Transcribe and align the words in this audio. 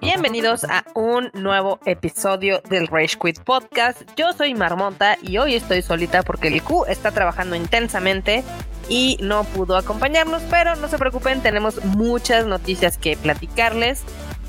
Bienvenidos 0.00 0.64
a 0.64 0.84
un 0.94 1.30
nuevo 1.34 1.78
episodio 1.84 2.60
del 2.68 2.88
Rage 2.88 3.18
Quit 3.22 3.40
Podcast. 3.40 4.02
Yo 4.16 4.32
soy 4.32 4.54
Marmonta 4.54 5.16
y 5.22 5.38
hoy 5.38 5.54
estoy 5.54 5.82
solita 5.82 6.22
porque 6.22 6.48
el 6.48 6.62
Q 6.62 6.86
está 6.86 7.12
trabajando 7.12 7.54
intensamente 7.54 8.42
y 8.88 9.16
no 9.20 9.44
pudo 9.44 9.76
acompañarnos, 9.76 10.42
pero 10.50 10.74
no 10.76 10.88
se 10.88 10.98
preocupen, 10.98 11.40
tenemos 11.40 11.84
muchas 11.84 12.46
noticias 12.46 12.98
que 12.98 13.16
platicarles. 13.16 14.04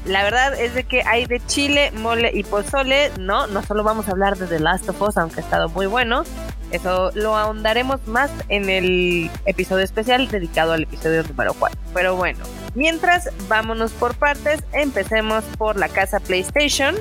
La 0.06 0.24
verdad 0.24 0.60
es 0.60 0.74
de 0.74 0.84
que 0.84 1.04
hay 1.04 1.26
de 1.26 1.40
chile, 1.46 1.92
mole 1.92 2.32
y 2.34 2.44
pozole, 2.44 3.12
no, 3.20 3.46
no 3.48 3.62
solo 3.62 3.84
vamos 3.84 4.08
a 4.08 4.12
hablar 4.12 4.38
de 4.38 4.48
The 4.48 4.60
Last 4.60 4.90
of 4.90 5.02
Us, 5.02 5.18
aunque 5.18 5.42
ha 5.42 5.44
estado 5.44 5.70
muy 5.70 5.86
bueno, 5.86 6.24
eso 6.72 7.12
lo 7.14 7.38
ahondaremos 7.38 8.08
más 8.08 8.32
en 8.48 8.70
el 8.70 9.30
episodio 9.46 9.84
especial 9.84 10.28
dedicado 10.30 10.72
al 10.72 10.84
episodio 10.84 11.22
número 11.24 11.54
4. 11.54 11.80
Pero 11.94 12.16
bueno, 12.16 12.40
mientras 12.76 13.30
vámonos 13.50 13.92
por 13.92 14.16
partes, 14.16 14.64
empecemos 14.72 15.44
por 15.58 15.76
la 15.76 15.90
casa 15.90 16.20
PlayStation, 16.20 16.96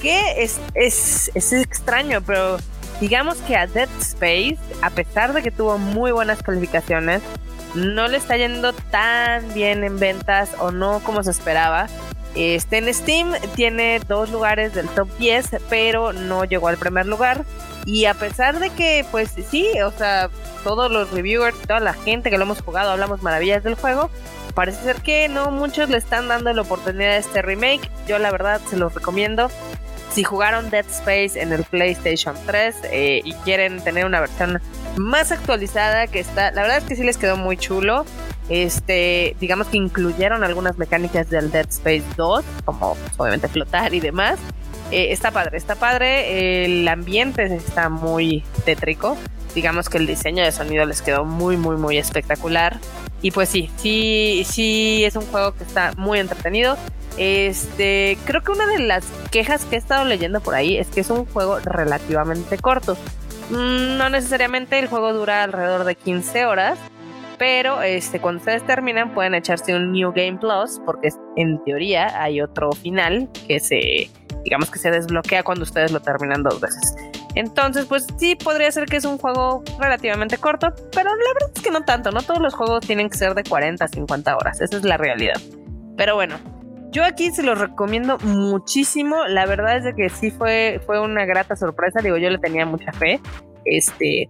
que 0.00 0.42
es, 0.42 0.60
es, 0.74 1.30
es 1.34 1.52
extraño, 1.52 2.20
pero 2.20 2.58
digamos 3.00 3.38
que 3.38 3.56
a 3.56 3.66
Dead 3.66 3.88
Space, 4.00 4.58
a 4.82 4.90
pesar 4.90 5.32
de 5.32 5.42
que 5.42 5.50
tuvo 5.50 5.78
muy 5.78 6.12
buenas 6.12 6.42
calificaciones, 6.42 7.22
no 7.74 8.06
le 8.06 8.18
está 8.18 8.36
yendo 8.36 8.72
tan 8.72 9.54
bien 9.54 9.84
en 9.84 9.98
ventas 9.98 10.50
o 10.58 10.72
no 10.72 11.00
como 11.00 11.22
se 11.22 11.30
esperaba. 11.30 11.86
Este 12.34 12.78
en 12.78 12.92
Steam 12.94 13.32
tiene 13.54 14.00
dos 14.06 14.30
lugares 14.30 14.74
del 14.74 14.88
top 14.88 15.08
10, 15.18 15.56
pero 15.68 16.12
no 16.12 16.44
llegó 16.44 16.68
al 16.68 16.76
primer 16.76 17.06
lugar. 17.06 17.44
Y 17.86 18.04
a 18.04 18.14
pesar 18.14 18.58
de 18.58 18.70
que, 18.70 19.04
pues 19.10 19.30
sí, 19.50 19.68
o 19.84 19.90
sea, 19.90 20.30
todos 20.62 20.90
los 20.90 21.10
reviewers, 21.10 21.56
toda 21.62 21.80
la 21.80 21.94
gente 21.94 22.30
que 22.30 22.38
lo 22.38 22.44
hemos 22.44 22.60
jugado, 22.60 22.90
hablamos 22.90 23.22
maravillas 23.22 23.64
del 23.64 23.74
juego, 23.74 24.10
parece 24.54 24.82
ser 24.82 24.96
que 24.96 25.28
no 25.28 25.50
muchos 25.50 25.88
le 25.88 25.96
están 25.96 26.28
dando 26.28 26.52
la 26.52 26.62
oportunidad 26.62 27.12
a 27.12 27.16
este 27.16 27.42
remake. 27.42 27.90
Yo 28.06 28.18
la 28.18 28.30
verdad 28.30 28.60
se 28.68 28.76
los 28.76 28.94
recomiendo. 28.94 29.50
Si 30.12 30.24
jugaron 30.24 30.70
Dead 30.70 30.86
Space 30.86 31.40
en 31.40 31.52
el 31.52 31.64
PlayStation 31.64 32.34
3 32.46 32.76
eh, 32.90 33.20
y 33.24 33.32
quieren 33.44 33.82
tener 33.82 34.04
una 34.04 34.20
versión 34.20 34.60
más 34.96 35.30
actualizada 35.30 36.08
que 36.08 36.18
está, 36.18 36.50
la 36.50 36.62
verdad 36.62 36.78
es 36.78 36.84
que 36.84 36.96
sí 36.96 37.04
les 37.04 37.16
quedó 37.16 37.36
muy 37.36 37.56
chulo. 37.56 38.04
Este, 38.50 39.36
digamos 39.40 39.68
que 39.68 39.76
incluyeron 39.76 40.42
algunas 40.42 40.76
mecánicas 40.76 41.30
del 41.30 41.52
Dead 41.52 41.68
Space 41.68 42.04
2, 42.16 42.44
como 42.64 42.96
pues, 42.96 43.12
obviamente 43.16 43.48
flotar 43.48 43.94
y 43.94 44.00
demás. 44.00 44.38
Eh, 44.90 45.12
está 45.12 45.30
padre, 45.30 45.56
está 45.56 45.76
padre. 45.76 46.64
El 46.64 46.86
ambiente 46.88 47.44
está 47.54 47.88
muy 47.88 48.42
tétrico. 48.64 49.16
Digamos 49.54 49.88
que 49.88 49.98
el 49.98 50.06
diseño 50.06 50.44
de 50.44 50.52
sonido 50.52 50.84
les 50.84 51.00
quedó 51.00 51.24
muy, 51.24 51.56
muy, 51.56 51.76
muy 51.76 51.96
espectacular. 51.96 52.78
Y 53.22 53.30
pues 53.30 53.48
sí, 53.48 53.70
sí, 53.76 54.44
sí 54.48 55.04
es 55.04 55.14
un 55.14 55.26
juego 55.26 55.54
que 55.54 55.62
está 55.62 55.92
muy 55.96 56.18
entretenido. 56.18 56.76
Este, 57.18 58.16
creo 58.24 58.42
que 58.42 58.52
una 58.52 58.66
de 58.66 58.78
las 58.78 59.04
quejas 59.30 59.64
que 59.64 59.76
he 59.76 59.78
estado 59.78 60.04
leyendo 60.04 60.40
por 60.40 60.54
ahí 60.54 60.76
es 60.76 60.88
que 60.88 61.00
es 61.00 61.10
un 61.10 61.24
juego 61.26 61.60
relativamente 61.60 62.58
corto. 62.58 62.96
Mm, 63.50 63.98
no 63.98 64.08
necesariamente 64.08 64.78
el 64.78 64.86
juego 64.86 65.12
dura 65.12 65.42
alrededor 65.42 65.84
de 65.84 65.96
15 65.96 66.46
horas, 66.46 66.78
pero 67.40 67.80
este, 67.80 68.20
cuando 68.20 68.38
ustedes 68.38 68.62
terminan 68.66 69.14
pueden 69.14 69.34
echarse 69.34 69.74
un 69.74 69.92
New 69.92 70.12
Game 70.12 70.36
Plus, 70.36 70.78
porque 70.84 71.08
en 71.36 71.58
teoría 71.64 72.22
hay 72.22 72.42
otro 72.42 72.70
final 72.72 73.30
que 73.48 73.58
se, 73.58 74.10
digamos 74.44 74.70
que 74.70 74.78
se 74.78 74.90
desbloquea 74.90 75.42
cuando 75.42 75.62
ustedes 75.62 75.90
lo 75.90 76.00
terminan 76.00 76.42
dos 76.42 76.60
veces. 76.60 76.94
Entonces, 77.34 77.86
pues 77.86 78.06
sí, 78.18 78.34
podría 78.34 78.70
ser 78.70 78.84
que 78.84 78.98
es 78.98 79.06
un 79.06 79.16
juego 79.16 79.64
relativamente 79.78 80.36
corto, 80.36 80.68
pero 80.94 81.08
la 81.08 81.32
verdad 81.32 81.50
es 81.56 81.62
que 81.62 81.70
no 81.70 81.82
tanto, 81.82 82.10
no 82.12 82.20
todos 82.20 82.42
los 82.42 82.52
juegos 82.52 82.86
tienen 82.86 83.08
que 83.08 83.16
ser 83.16 83.34
de 83.34 83.42
40 83.42 83.86
a 83.86 83.88
50 83.88 84.36
horas, 84.36 84.60
esa 84.60 84.76
es 84.76 84.84
la 84.84 84.98
realidad. 84.98 85.40
Pero 85.96 86.16
bueno, 86.16 86.36
yo 86.90 87.06
aquí 87.06 87.30
se 87.30 87.42
los 87.42 87.58
recomiendo 87.58 88.18
muchísimo. 88.18 89.26
La 89.28 89.46
verdad 89.46 89.78
es 89.78 89.84
de 89.84 89.94
que 89.94 90.10
sí 90.10 90.30
fue, 90.30 90.78
fue 90.84 91.00
una 91.00 91.24
grata 91.24 91.56
sorpresa. 91.56 92.00
Digo, 92.02 92.18
yo 92.18 92.28
le 92.28 92.38
tenía 92.38 92.66
mucha 92.66 92.92
fe. 92.92 93.18
Este, 93.64 94.28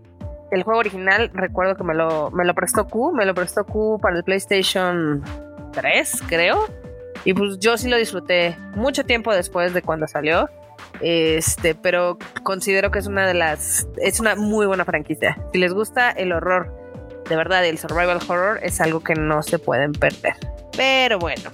el 0.50 0.62
juego 0.62 0.80
original, 0.80 1.30
recuerdo 1.32 1.76
que 1.76 1.84
me 1.84 1.94
lo, 1.94 2.30
me 2.30 2.44
lo 2.44 2.54
prestó 2.54 2.86
Q, 2.86 3.12
me 3.12 3.24
lo 3.24 3.34
prestó 3.34 3.64
Q 3.64 3.98
para 4.00 4.16
el 4.16 4.24
PlayStation 4.24 5.22
3, 5.72 6.22
creo. 6.28 6.66
Y 7.24 7.34
pues 7.34 7.58
yo 7.58 7.76
sí 7.76 7.88
lo 7.88 7.96
disfruté 7.96 8.56
mucho 8.74 9.04
tiempo 9.04 9.32
después 9.32 9.74
de 9.74 9.82
cuando 9.82 10.06
salió. 10.08 10.48
Este, 11.00 11.74
pero 11.74 12.18
considero 12.42 12.90
que 12.90 12.98
es 12.98 13.06
una 13.06 13.26
de 13.26 13.34
las. 13.34 13.86
Es 13.98 14.20
una 14.20 14.34
muy 14.34 14.66
buena 14.66 14.84
franquicia. 14.84 15.38
Si 15.52 15.58
les 15.58 15.72
gusta 15.72 16.10
el 16.10 16.32
horror, 16.32 16.74
de 17.28 17.36
verdad, 17.36 17.64
el 17.64 17.78
survival 17.78 18.18
horror, 18.28 18.60
es 18.62 18.80
algo 18.80 19.00
que 19.00 19.14
no 19.14 19.42
se 19.42 19.58
pueden 19.58 19.92
perder. 19.92 20.34
Pero 20.76 21.18
bueno, 21.18 21.50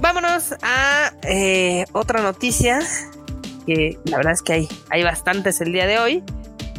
vámonos 0.00 0.54
a 0.62 1.12
eh, 1.22 1.84
otra 1.92 2.22
noticia. 2.22 2.80
Que 3.66 3.98
la 4.04 4.16
verdad 4.16 4.32
es 4.32 4.42
que 4.42 4.52
hay, 4.52 4.68
hay 4.90 5.04
bastantes 5.04 5.60
el 5.60 5.72
día 5.72 5.86
de 5.86 5.98
hoy. 5.98 6.24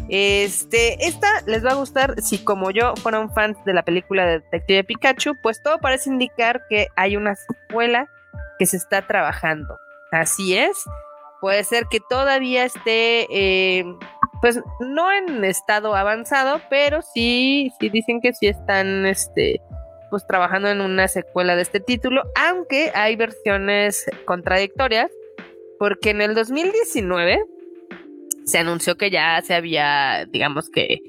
Este, 0.09 1.05
esta 1.05 1.27
les 1.45 1.65
va 1.65 1.71
a 1.71 1.75
gustar 1.75 2.21
si 2.21 2.43
como 2.43 2.71
yo 2.71 2.95
fueron 2.97 3.33
fans 3.33 3.57
de 3.65 3.73
la 3.73 3.83
película 3.83 4.25
de 4.25 4.39
Detective 4.39 4.83
Pikachu, 4.83 5.35
pues 5.41 5.61
todo 5.63 5.79
parece 5.79 6.09
indicar 6.09 6.61
que 6.69 6.87
hay 6.95 7.15
una 7.15 7.35
secuela 7.35 8.09
que 8.59 8.65
se 8.65 8.77
está 8.77 9.07
trabajando. 9.07 9.77
Así 10.11 10.55
es, 10.57 10.83
puede 11.41 11.63
ser 11.63 11.85
que 11.89 11.99
todavía 12.09 12.65
esté, 12.65 13.27
eh, 13.31 13.85
pues 14.41 14.61
no 14.79 15.11
en 15.11 15.43
estado 15.43 15.95
avanzado, 15.95 16.61
pero 16.69 17.01
sí, 17.01 17.71
sí 17.79 17.89
dicen 17.89 18.21
que 18.21 18.33
sí 18.33 18.47
están, 18.47 19.05
este, 19.05 19.61
pues 20.09 20.27
trabajando 20.27 20.69
en 20.69 20.81
una 20.81 21.07
secuela 21.07 21.55
de 21.55 21.63
este 21.63 21.79
título, 21.79 22.23
aunque 22.35 22.91
hay 22.93 23.15
versiones 23.15 24.05
contradictorias, 24.25 25.09
porque 25.79 26.11
en 26.11 26.21
el 26.21 26.35
2019 26.35 27.43
se 28.45 28.57
anunció 28.57 28.95
que 28.97 29.09
ya 29.09 29.41
se 29.41 29.53
había, 29.53 30.25
digamos 30.29 30.69
que, 30.69 30.99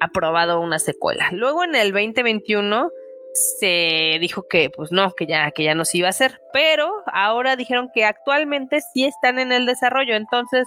aprobado 0.00 0.60
una 0.60 0.78
secuela. 0.78 1.28
Luego 1.32 1.64
en 1.64 1.74
el 1.74 1.92
2021 1.92 2.90
se 3.34 4.18
dijo 4.20 4.46
que 4.48 4.70
pues 4.70 4.90
no, 4.90 5.12
que 5.12 5.26
ya, 5.26 5.50
que 5.52 5.62
ya 5.62 5.74
no 5.74 5.84
se 5.84 5.98
iba 5.98 6.08
a 6.08 6.10
hacer, 6.10 6.40
pero 6.52 6.90
ahora 7.12 7.56
dijeron 7.56 7.90
que 7.94 8.04
actualmente 8.04 8.80
sí 8.92 9.04
están 9.04 9.38
en 9.38 9.52
el 9.52 9.66
desarrollo, 9.66 10.16
entonces 10.16 10.66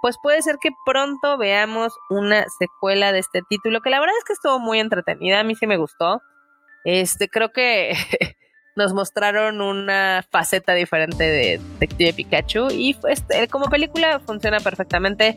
pues 0.00 0.16
puede 0.22 0.42
ser 0.42 0.56
que 0.60 0.68
pronto 0.84 1.38
veamos 1.38 1.94
una 2.10 2.44
secuela 2.58 3.10
de 3.10 3.20
este 3.20 3.40
título, 3.48 3.80
que 3.80 3.90
la 3.90 4.00
verdad 4.00 4.14
es 4.18 4.24
que 4.24 4.34
estuvo 4.34 4.58
muy 4.58 4.78
entretenida, 4.78 5.40
a 5.40 5.44
mí 5.44 5.54
sí 5.54 5.66
me 5.66 5.78
gustó. 5.78 6.20
Este, 6.84 7.28
creo 7.28 7.52
que 7.52 7.94
nos 8.76 8.92
mostraron 8.92 9.62
una 9.62 10.22
faceta 10.30 10.74
diferente 10.74 11.24
de 11.24 11.58
Detective 11.78 12.12
Pikachu 12.12 12.68
y 12.70 12.96
este, 13.08 13.48
como 13.48 13.70
película 13.70 14.20
funciona 14.20 14.60
perfectamente. 14.60 15.36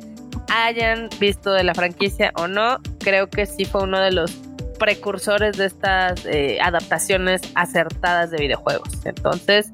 Hayan 0.50 1.09
visto 1.19 1.52
de 1.52 1.63
la 1.63 1.74
franquicia 1.74 2.31
o 2.35 2.47
no, 2.47 2.80
creo 3.00 3.30
que 3.30 3.46
sí 3.46 3.66
fue 3.66 3.84
uno 3.84 4.00
de 4.00 4.12
los 4.12 4.31
precursores 4.80 5.58
de 5.58 5.66
estas 5.66 6.25
eh, 6.25 6.59
adaptaciones 6.62 7.41
acertadas 7.56 8.31
de 8.31 8.38
videojuegos. 8.38 9.06
Entonces, 9.06 9.74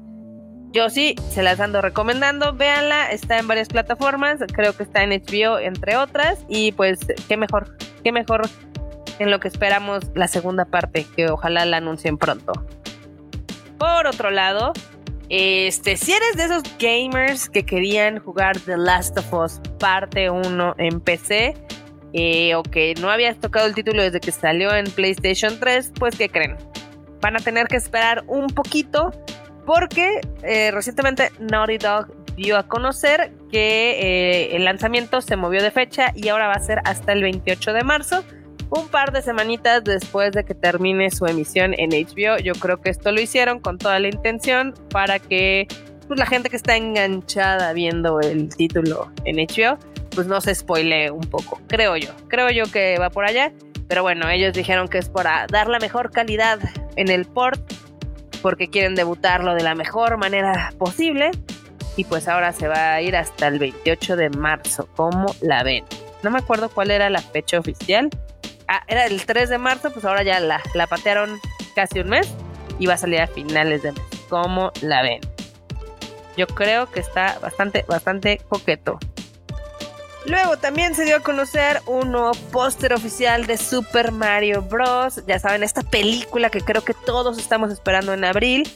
yo 0.72 0.90
sí, 0.90 1.14
se 1.30 1.44
las 1.44 1.60
ando 1.60 1.80
recomendando, 1.80 2.52
véanla, 2.52 3.10
está 3.12 3.38
en 3.38 3.46
varias 3.46 3.68
plataformas, 3.68 4.40
creo 4.52 4.76
que 4.76 4.82
está 4.82 5.04
en 5.04 5.10
HBO 5.10 5.60
entre 5.60 5.96
otras 5.96 6.44
y 6.48 6.72
pues 6.72 6.98
qué 7.28 7.36
mejor, 7.36 7.76
qué 8.02 8.10
mejor 8.10 8.48
en 9.20 9.30
lo 9.30 9.38
que 9.38 9.46
esperamos 9.46 10.04
la 10.14 10.26
segunda 10.26 10.64
parte, 10.64 11.06
que 11.14 11.28
ojalá 11.28 11.64
la 11.64 11.76
anuncien 11.76 12.18
pronto. 12.18 12.52
Por 13.78 14.08
otro 14.08 14.30
lado, 14.30 14.72
este, 15.28 15.96
si 15.96 16.12
eres 16.12 16.36
de 16.36 16.44
esos 16.44 16.62
gamers 16.78 17.48
que 17.48 17.64
querían 17.64 18.18
jugar 18.18 18.58
The 18.60 18.76
Last 18.76 19.18
of 19.18 19.32
Us 19.32 19.60
parte 19.78 20.30
1 20.30 20.74
en 20.78 21.00
PC, 21.00 21.54
eh, 22.12 22.54
o 22.54 22.62
que 22.62 22.94
no 23.00 23.10
habías 23.10 23.36
tocado 23.40 23.66
el 23.66 23.74
título 23.74 24.02
desde 24.02 24.20
que 24.20 24.30
salió 24.30 24.74
en 24.74 24.84
PlayStation 24.86 25.58
3, 25.58 25.92
pues 25.98 26.16
¿qué 26.16 26.28
creen? 26.28 26.56
Van 27.20 27.36
a 27.36 27.40
tener 27.40 27.66
que 27.66 27.76
esperar 27.76 28.22
un 28.28 28.46
poquito 28.46 29.10
porque 29.66 30.20
eh, 30.42 30.70
recientemente 30.70 31.32
Naughty 31.40 31.78
Dog 31.78 32.12
dio 32.36 32.56
a 32.56 32.68
conocer 32.68 33.32
que 33.50 33.98
eh, 34.00 34.56
el 34.56 34.64
lanzamiento 34.64 35.22
se 35.22 35.36
movió 35.36 35.62
de 35.62 35.70
fecha 35.70 36.12
y 36.14 36.28
ahora 36.28 36.46
va 36.46 36.54
a 36.54 36.60
ser 36.60 36.80
hasta 36.84 37.12
el 37.12 37.22
28 37.22 37.72
de 37.72 37.82
marzo 37.82 38.24
un 38.76 38.88
par 38.88 39.12
de 39.12 39.22
semanitas 39.22 39.84
después 39.84 40.32
de 40.32 40.44
que 40.44 40.54
termine 40.54 41.10
su 41.10 41.26
emisión 41.26 41.74
en 41.78 41.90
HBO. 41.90 42.38
Yo 42.38 42.54
creo 42.54 42.80
que 42.80 42.90
esto 42.90 43.12
lo 43.12 43.20
hicieron 43.20 43.60
con 43.60 43.78
toda 43.78 43.98
la 44.00 44.08
intención 44.08 44.74
para 44.90 45.18
que 45.18 45.68
pues, 46.08 46.18
la 46.18 46.26
gente 46.26 46.50
que 46.50 46.56
está 46.56 46.76
enganchada 46.76 47.72
viendo 47.72 48.20
el 48.20 48.54
título 48.54 49.12
en 49.24 49.36
HBO, 49.36 49.78
pues 50.14 50.26
no 50.26 50.40
se 50.40 50.54
spoile 50.54 51.10
un 51.10 51.22
poco, 51.22 51.60
creo 51.68 51.96
yo. 51.96 52.10
Creo 52.28 52.50
yo 52.50 52.64
que 52.70 52.98
va 52.98 53.10
por 53.10 53.24
allá. 53.24 53.52
Pero 53.86 54.02
bueno, 54.02 54.28
ellos 54.30 54.54
dijeron 54.54 54.88
que 54.88 54.98
es 54.98 55.08
para 55.08 55.46
dar 55.46 55.68
la 55.68 55.78
mejor 55.78 56.10
calidad 56.10 56.58
en 56.96 57.10
el 57.10 57.26
port, 57.26 57.60
porque 58.40 58.68
quieren 58.68 58.94
debutarlo 58.94 59.54
de 59.54 59.62
la 59.62 59.74
mejor 59.74 60.16
manera 60.16 60.72
posible. 60.78 61.30
y 61.96 62.02
pues 62.04 62.26
ahora 62.26 62.52
se 62.52 62.66
va 62.66 62.94
a 62.94 63.02
ir 63.02 63.14
hasta 63.14 63.46
el 63.46 63.60
28 63.60 64.16
de 64.16 64.30
marzo. 64.30 64.88
¿Cómo 64.96 65.26
la 65.42 65.62
ven? 65.62 65.84
No 66.24 66.30
me 66.30 66.38
acuerdo 66.38 66.68
cuál 66.70 66.90
era 66.90 67.08
la 67.08 67.20
fecha 67.20 67.58
oficial. 67.58 68.08
Ah, 68.74 68.82
era 68.88 69.06
el 69.06 69.24
3 69.24 69.50
de 69.50 69.58
marzo, 69.58 69.92
pues 69.92 70.04
ahora 70.04 70.24
ya 70.24 70.40
la, 70.40 70.60
la 70.74 70.88
patearon 70.88 71.38
casi 71.76 72.00
un 72.00 72.08
mes 72.08 72.28
y 72.80 72.86
va 72.86 72.94
a 72.94 72.96
salir 72.96 73.20
a 73.20 73.28
finales 73.28 73.84
de 73.84 73.92
mes. 73.92 74.02
¿Cómo 74.28 74.72
la 74.80 75.00
ven? 75.00 75.20
Yo 76.36 76.48
creo 76.48 76.90
que 76.90 76.98
está 76.98 77.38
bastante, 77.38 77.84
bastante 77.86 78.40
coqueto. 78.48 78.98
Luego 80.26 80.56
también 80.56 80.96
se 80.96 81.04
dio 81.04 81.18
a 81.18 81.20
conocer 81.20 81.82
un 81.86 82.10
nuevo 82.10 82.32
póster 82.50 82.94
oficial 82.94 83.46
de 83.46 83.58
Super 83.58 84.10
Mario 84.10 84.62
Bros. 84.62 85.24
Ya 85.24 85.38
saben, 85.38 85.62
esta 85.62 85.82
película 85.82 86.50
que 86.50 86.60
creo 86.60 86.82
que 86.82 86.94
todos 86.94 87.38
estamos 87.38 87.70
esperando 87.70 88.12
en 88.12 88.24
abril. 88.24 88.68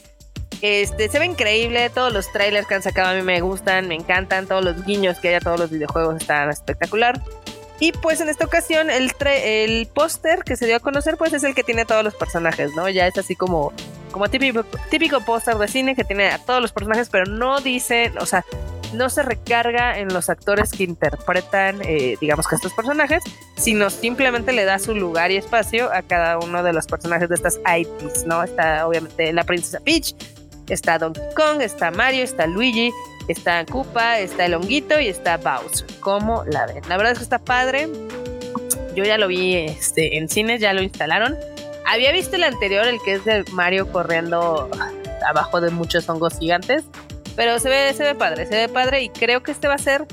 Este, 0.63 1.09
se 1.09 1.19
ve 1.19 1.25
increíble, 1.25 1.91
todos 1.91 2.13
los 2.13 2.31
trailers 2.31 2.69
que 2.69 2.75
han 2.77 2.83
sacado 2.85 3.09
a 3.09 3.15
mí 3.15 3.23
me 3.23 3.41
gustan, 3.41 3.89
me 3.89 3.97
encantan, 3.97 4.47
todos 4.47 4.65
los 4.65 4.85
guiños 4.85 5.19
que 5.19 5.31
hay 5.31 5.35
a 5.35 5.41
todos 5.41 5.59
los 5.59 5.71
videojuegos 5.71 6.17
están 6.21 6.51
espectacular. 6.51 7.21
Y 7.81 7.93
pues 7.93 8.21
en 8.21 8.29
esta 8.29 8.45
ocasión 8.45 8.91
el, 8.91 9.13
el 9.27 9.87
póster 9.87 10.43
que 10.45 10.57
se 10.57 10.67
dio 10.67 10.77
a 10.77 10.81
conocer 10.81 11.17
pues 11.17 11.33
es 11.33 11.45
el 11.45 11.55
que 11.55 11.63
tiene 11.63 11.85
todos 11.85 12.03
los 12.03 12.15
personajes, 12.15 12.75
¿no? 12.75 12.89
Ya 12.89 13.07
es 13.07 13.17
así 13.19 13.37
como, 13.37 13.73
como 14.11 14.29
típico, 14.29 14.65
típico 14.91 15.21
póster 15.21 15.57
de 15.59 15.69
cine 15.69 15.95
que 15.95 16.05
tiene 16.05 16.31
a 16.31 16.39
todos 16.39 16.61
los 16.61 16.73
personajes, 16.73 17.09
pero 17.09 17.27
no 17.27 17.61
dice, 17.61 18.13
o 18.21 18.27
sea, 18.27 18.45
no 18.93 19.11
se 19.11 19.23
recarga 19.23 19.99
en 19.99 20.09
los 20.13 20.29
actores 20.29 20.71
que 20.73 20.85
interpretan, 20.85 21.81
eh, 21.83 22.17
digamos 22.21 22.47
que 22.47 22.57
estos 22.57 22.73
personajes, 22.73 23.23
sino 23.57 23.91
simplemente 23.91 24.53
le 24.53 24.65
da 24.65 24.79
su 24.79 24.95
lugar 24.95 25.31
y 25.31 25.37
espacio 25.37 25.93
a 25.93 26.03
cada 26.03 26.39
uno 26.39 26.63
de 26.63 26.73
los 26.73 26.87
personajes 26.87 27.29
de 27.29 27.35
estas 27.35 27.59
IPs, 27.59 28.27
¿no? 28.27 28.43
Está 28.43 28.87
obviamente 28.87 29.33
la 29.33 29.45
princesa 29.45 29.81
Peach, 29.81 30.15
está 30.69 30.99
Donkey 30.99 31.23
Kong, 31.35 31.61
está 31.61 31.91
Mario, 31.91 32.25
está 32.25 32.47
Luigi, 32.47 32.93
está 33.29 33.65
Koopa, 33.65 34.19
está 34.19 34.47
el 34.47 34.55
honguito 34.55 34.99
y 35.01 35.09
está 35.09 35.37
Bowser. 35.37 35.87
¿Cómo 36.01 36.45
la 36.45 36.67
ven? 36.67 36.83
La 36.89 36.97
verdad 36.97 37.13
es 37.13 37.19
que 37.19 37.25
está 37.25 37.39
padre. 37.39 37.89
Yo 38.95 39.05
ya 39.05 39.19
lo 39.19 39.29
vi 39.29 39.55
este, 39.55 40.19
en 40.19 40.29
cines, 40.29 40.61
ya 40.61 40.73
lo 40.73 40.83
instalaron. 40.83 41.37
Había 41.87 42.13
visto 42.13 42.37
el 42.37 42.45
anterior, 42.45 42.87
el 42.87 42.99
que 43.05 43.15
es 43.15 43.25
de 43.25 43.45
Mario 43.53 43.91
corriendo 43.91 44.69
abajo 45.27 45.61
de 45.61 45.71
muchos 45.71 46.09
hongos 46.09 46.39
gigantes. 46.39 46.85
Pero 47.37 47.59
se 47.61 47.69
ve, 47.69 47.95
se 47.95 48.03
ve 48.03 48.15
padre, 48.15 48.47
se 48.47 48.57
ve 48.57 48.69
padre 48.69 49.03
y 49.03 49.11
creo 49.11 49.43
que 49.43 49.53
este 49.53 49.69
va 49.69 49.75
a 49.75 49.79
ser 49.79 50.07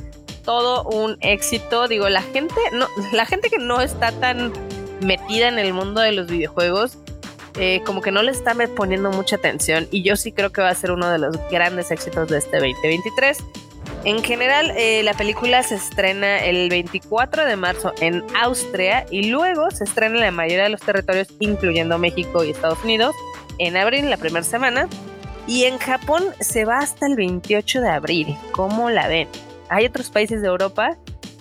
todo 0.44 0.84
un 0.84 1.18
éxito. 1.22 1.88
Digo, 1.88 2.07
la 2.07 2.22
gente, 2.22 2.56
no, 2.72 2.88
la 3.12 3.25
gente 3.25 3.50
que 3.50 3.57
no 3.57 3.81
está 3.81 4.12
tan 4.12 4.54
metida 5.02 5.48
en 5.48 5.57
el 5.57 5.74
mundo 5.74 6.02
de 6.02 6.12
los 6.12 6.28
videojuegos, 6.28 6.98
eh, 7.57 7.81
como 7.86 8.02
que 8.02 8.12
no 8.12 8.22
le 8.22 8.31
está 8.31 8.54
poniendo 8.75 9.12
mucha 9.12 9.38
atención. 9.38 9.88
Y 9.92 10.04
yo 10.04 10.16
sí 10.16 10.31
creo 10.31 10.52
que 10.52 10.62
va 10.62 10.69
a 10.69 10.75
ser 10.75 10.92
uno 10.92 11.10
de 11.10 11.19
los 11.19 11.38
grandes 11.50 11.92
éxitos 11.92 12.30
de 12.30 12.38
este 12.38 12.57
2023. 12.57 13.44
En 14.04 14.24
general, 14.24 14.72
eh, 14.75 15.02
la 15.04 15.13
película 15.13 15.63
se 15.63 15.75
estrena 15.75 16.40
el 16.46 16.69
24 16.69 17.46
de 17.46 17.56
marzo 17.56 17.94
en 18.02 18.24
Austria 18.40 19.06
y 19.10 19.30
luego 19.30 19.72
se 19.72 19.84
estrena 19.84 20.16
en 20.16 20.22
la 20.22 20.31
mayoría 20.31 20.63
de 20.63 20.69
los 20.69 20.81
territorios, 20.81 21.30
incluyendo 21.40 21.98
México 21.98 22.44
y 22.44 22.52
Estados 22.52 22.84
Unidos, 22.84 23.16
en 23.57 23.78
abril, 23.78 24.10
la 24.10 24.18
primera 24.18 24.44
semana. 24.44 24.88
Y 25.48 25.63
en 25.66 25.78
Japón 25.78 26.24
se 26.40 26.66
va 26.66 26.80
hasta 26.80 27.06
el 27.07 27.16
28 27.16 27.81
de 27.81 27.90
abril. 27.90 28.38
¿Cómo 28.52 28.90
la 28.90 29.07
ven? 29.07 29.28
Hay 29.69 29.86
otros 29.86 30.10
países 30.10 30.42
de 30.42 30.48
Europa 30.48 30.98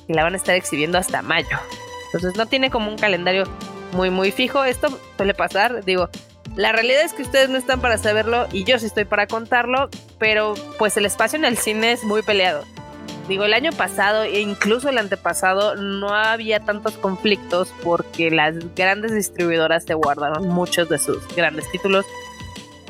que 0.07 0.15
la 0.15 0.23
van 0.23 0.35
a 0.35 0.37
estar 0.37 0.55
exhibiendo 0.55 0.99
hasta 0.99 1.23
mayo. 1.23 1.59
Entonces 2.07 2.37
no 2.37 2.47
tiene 2.47 2.71
como 2.71 2.91
un 2.91 2.97
calendario 2.97 3.45
muy, 3.95 4.11
muy 4.11 4.31
fijo. 4.31 4.65
Esto 4.65 4.99
suele 5.17 5.35
pasar. 5.35 5.85
Digo, 5.85 6.11
la 6.57 6.73
realidad 6.73 7.03
es 7.03 7.13
que 7.15 7.23
ustedes 7.23 7.49
no 7.49 7.57
están 7.57 7.81
para 7.81 7.99
saberlo 7.99 8.47
y 8.53 8.65
yo 8.65 8.79
sí 8.79 8.87
estoy 8.87 9.05
para 9.05 9.27
contarlo, 9.27 9.89
pero 10.19 10.55
pues 10.79 10.97
el 10.97 11.07
espacio 11.07 11.39
en 11.39 11.45
el 11.45 11.57
cine 11.57 11.93
es 11.93 12.05
muy 12.05 12.23
peleado. 12.23 12.65
Digo, 13.29 13.45
el 13.45 13.55
año 13.55 13.73
pasado 13.73 14.23
e 14.25 14.41
incluso 14.41 14.91
el 14.91 14.99
antepasado 14.99 15.77
no 15.77 16.11
había 16.15 16.61
tantos 16.61 16.99
conflictos 16.99 17.73
porque 17.83 18.31
las 18.31 18.55
grandes 18.75 19.15
distribuidoras 19.15 19.85
se 19.85 19.95
guardaron 19.95 20.49
muchos 20.49 20.91
de 20.91 20.99
sus 20.99 21.27
grandes 21.35 21.71
títulos 21.71 22.05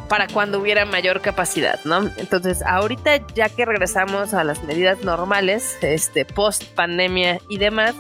para 0.09 0.27
cuando 0.27 0.59
hubiera 0.59 0.85
mayor 0.85 1.21
capacidad, 1.21 1.79
¿no? 1.85 2.11
Entonces, 2.17 2.63
ahorita 2.63 3.27
ya 3.35 3.49
que 3.49 3.65
regresamos 3.65 4.35
a 4.35 4.45
las 4.45 4.63
medidas 4.65 5.03
normales, 5.03 5.79
este, 5.83 6.25
post 6.25 6.65
pandemia 6.75 7.39
y 7.49 7.59
demás, 7.59 7.95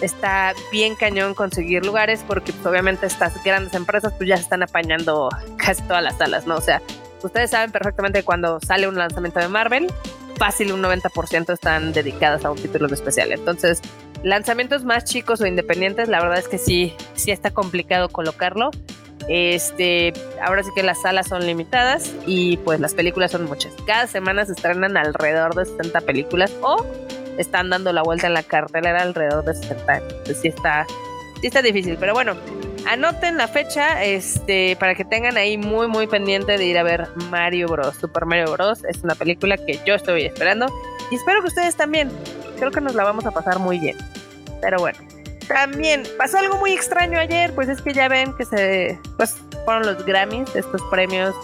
está 0.00 0.54
bien 0.70 0.94
cañón 0.94 1.34
conseguir 1.34 1.84
lugares 1.84 2.24
porque 2.26 2.52
pues, 2.52 2.66
obviamente 2.66 3.06
estas 3.06 3.42
grandes 3.42 3.74
empresas 3.74 4.12
pues 4.16 4.28
ya 4.28 4.36
se 4.36 4.42
están 4.42 4.62
apañando 4.62 5.28
casi 5.56 5.82
todas 5.82 6.02
las 6.02 6.18
salas, 6.18 6.46
¿no? 6.46 6.56
O 6.56 6.60
sea, 6.60 6.82
ustedes 7.22 7.50
saben 7.50 7.72
perfectamente 7.72 8.20
que 8.20 8.24
cuando 8.24 8.60
sale 8.60 8.88
un 8.88 8.96
lanzamiento 8.96 9.40
de 9.40 9.48
Marvel, 9.48 9.92
fácil 10.36 10.72
un 10.72 10.82
90% 10.82 11.52
están 11.52 11.92
dedicadas 11.92 12.44
a 12.44 12.50
un 12.50 12.58
título 12.58 12.86
especial. 12.92 13.32
Entonces, 13.32 13.82
lanzamientos 14.22 14.84
más 14.84 15.04
chicos 15.04 15.40
o 15.40 15.46
independientes, 15.46 16.08
la 16.08 16.20
verdad 16.20 16.38
es 16.38 16.48
que 16.48 16.58
sí, 16.58 16.94
sí 17.14 17.30
está 17.30 17.50
complicado 17.50 18.08
colocarlo. 18.08 18.70
Este, 19.28 20.14
ahora 20.40 20.62
sí 20.62 20.70
que 20.74 20.82
las 20.82 21.02
salas 21.02 21.26
son 21.28 21.44
limitadas 21.44 22.14
y 22.26 22.56
pues 22.58 22.80
las 22.80 22.94
películas 22.94 23.32
son 23.32 23.44
muchas. 23.44 23.74
Cada 23.86 24.06
semana 24.06 24.46
se 24.46 24.52
estrenan 24.52 24.96
alrededor 24.96 25.54
de 25.54 25.66
60 25.66 26.00
películas 26.02 26.50
o 26.62 26.86
están 27.38 27.70
dando 27.70 27.92
la 27.92 28.02
vuelta 28.02 28.26
en 28.26 28.34
la 28.34 28.42
cartelera 28.42 29.02
alrededor 29.02 29.44
de 29.44 29.54
60. 29.54 29.96
Entonces 29.96 30.38
sí 30.40 30.48
está, 30.48 30.86
sí 31.40 31.46
está 31.46 31.62
difícil, 31.62 31.96
pero 31.98 32.12
bueno, 32.12 32.34
anoten 32.86 33.36
la 33.36 33.48
fecha 33.48 34.04
este, 34.04 34.76
para 34.76 34.94
que 34.94 35.04
tengan 35.04 35.36
ahí 35.36 35.58
muy 35.58 35.88
muy 35.88 36.06
pendiente 36.06 36.58
de 36.58 36.64
ir 36.64 36.78
a 36.78 36.82
ver 36.82 37.08
Mario 37.30 37.68
Bros. 37.68 37.96
Super 37.96 38.26
Mario 38.26 38.52
Bros. 38.52 38.84
Es 38.84 39.02
una 39.02 39.14
película 39.14 39.56
que 39.56 39.80
yo 39.86 39.94
estoy 39.94 40.24
esperando 40.24 40.66
y 41.10 41.16
espero 41.16 41.40
que 41.40 41.48
ustedes 41.48 41.76
también. 41.76 42.10
Creo 42.58 42.70
que 42.70 42.80
nos 42.80 42.94
la 42.94 43.04
vamos 43.04 43.24
a 43.24 43.30
pasar 43.30 43.58
muy 43.58 43.78
bien. 43.78 43.96
Pero 44.60 44.78
bueno. 44.78 44.98
También 45.46 46.02
pasó 46.18 46.36
algo 46.36 46.58
muy 46.58 46.72
extraño 46.72 47.18
ayer, 47.18 47.54
pues 47.54 47.70
es 47.70 47.80
que 47.80 47.94
ya 47.94 48.08
ven 48.08 48.34
que 48.36 48.44
se 48.44 48.98
pues 49.16 49.34
fueron 49.64 49.86
los 49.86 50.04
Grammys, 50.04 50.54
estos 50.54 50.82
premios 50.90 51.34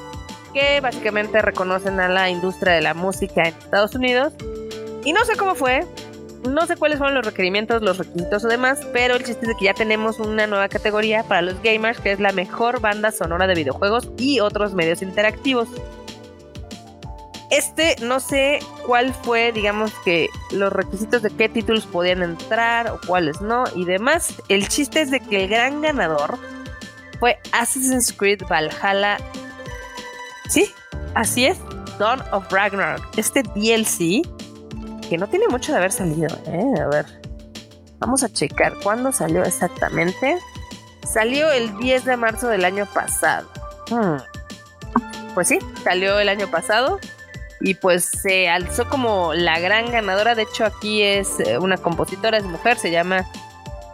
que 0.52 0.80
básicamente 0.80 1.40
reconocen 1.40 1.98
a 2.00 2.08
la 2.08 2.28
industria 2.28 2.74
de 2.74 2.82
la 2.82 2.94
música 2.94 3.48
en 3.48 3.54
Estados 3.54 3.94
Unidos. 3.94 4.34
Y 5.04 5.12
no 5.12 5.24
sé 5.24 5.36
cómo 5.36 5.54
fue, 5.54 5.86
no 6.48 6.66
sé 6.66 6.76
cuáles 6.76 6.98
fueron 6.98 7.14
los 7.14 7.24
requerimientos, 7.24 7.82
los 7.82 7.98
requisitos 7.98 8.44
o 8.44 8.48
demás, 8.48 8.80
pero 8.92 9.16
el 9.16 9.24
chiste 9.24 9.46
es 9.46 9.56
que 9.58 9.66
ya 9.66 9.74
tenemos 9.74 10.18
una 10.18 10.46
nueva 10.46 10.68
categoría 10.68 11.22
para 11.22 11.42
los 11.42 11.60
gamers 11.62 12.00
que 12.00 12.12
es 12.12 12.20
la 12.20 12.32
mejor 12.32 12.80
banda 12.80 13.12
sonora 13.12 13.46
de 13.46 13.54
videojuegos 13.54 14.10
y 14.18 14.40
otros 14.40 14.74
medios 14.74 15.02
interactivos. 15.02 15.68
Este 17.50 17.96
no 18.02 18.20
sé 18.20 18.58
cuál 18.86 19.14
fue, 19.14 19.52
digamos 19.52 19.92
que 20.04 20.28
los 20.50 20.72
requisitos 20.72 21.22
de 21.22 21.30
qué 21.30 21.48
títulos 21.48 21.86
podían 21.86 22.22
entrar 22.22 22.90
o 22.90 22.98
cuáles 23.06 23.40
no 23.40 23.64
y 23.74 23.84
demás. 23.84 24.34
El 24.48 24.68
chiste 24.68 25.02
es 25.02 25.10
de 25.10 25.20
que 25.20 25.44
el 25.44 25.50
gran 25.50 25.80
ganador 25.80 26.38
fue 27.20 27.38
Assassin's 27.52 28.12
Creed 28.12 28.42
Valhalla. 28.50 29.18
Sí, 30.48 30.74
así 31.14 31.46
es, 31.46 31.58
Dawn 31.98 32.22
of 32.32 32.50
Ragnarok. 32.50 33.02
Este 33.16 33.42
DLC 33.42 34.26
que 35.08 35.18
no 35.18 35.28
tiene 35.28 35.48
mucho 35.48 35.72
de 35.72 35.78
haber 35.78 35.92
salido, 35.92 36.28
¿eh? 36.46 36.80
A 36.80 36.86
ver, 36.86 37.06
vamos 37.98 38.22
a 38.22 38.32
checar 38.32 38.74
cuándo 38.82 39.12
salió 39.12 39.42
exactamente. 39.42 40.38
Salió 41.10 41.50
el 41.52 41.76
10 41.78 42.04
de 42.04 42.16
marzo 42.16 42.48
del 42.48 42.64
año 42.64 42.86
pasado. 42.86 43.48
Hmm. 43.90 44.16
Pues 45.34 45.48
sí, 45.48 45.58
salió 45.82 46.18
el 46.20 46.28
año 46.28 46.48
pasado 46.48 47.00
y 47.60 47.74
pues 47.74 48.04
se 48.04 48.48
alzó 48.48 48.88
como 48.88 49.34
la 49.34 49.58
gran 49.58 49.90
ganadora. 49.90 50.34
De 50.34 50.42
hecho, 50.42 50.64
aquí 50.64 51.02
es 51.02 51.40
eh, 51.40 51.58
una 51.58 51.76
compositora, 51.76 52.38
es 52.38 52.44
mujer, 52.44 52.78
se 52.78 52.90
llama 52.90 53.26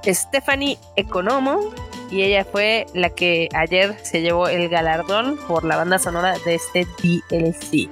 Stephanie 0.04 0.78
Economo 0.96 1.72
y 2.10 2.22
ella 2.22 2.44
fue 2.44 2.86
la 2.94 3.10
que 3.10 3.48
ayer 3.54 3.96
se 4.02 4.20
llevó 4.20 4.48
el 4.48 4.68
galardón 4.68 5.38
por 5.46 5.64
la 5.64 5.76
banda 5.76 5.98
sonora 5.98 6.36
de 6.44 6.56
este 6.56 6.86
DLC. 7.02 7.88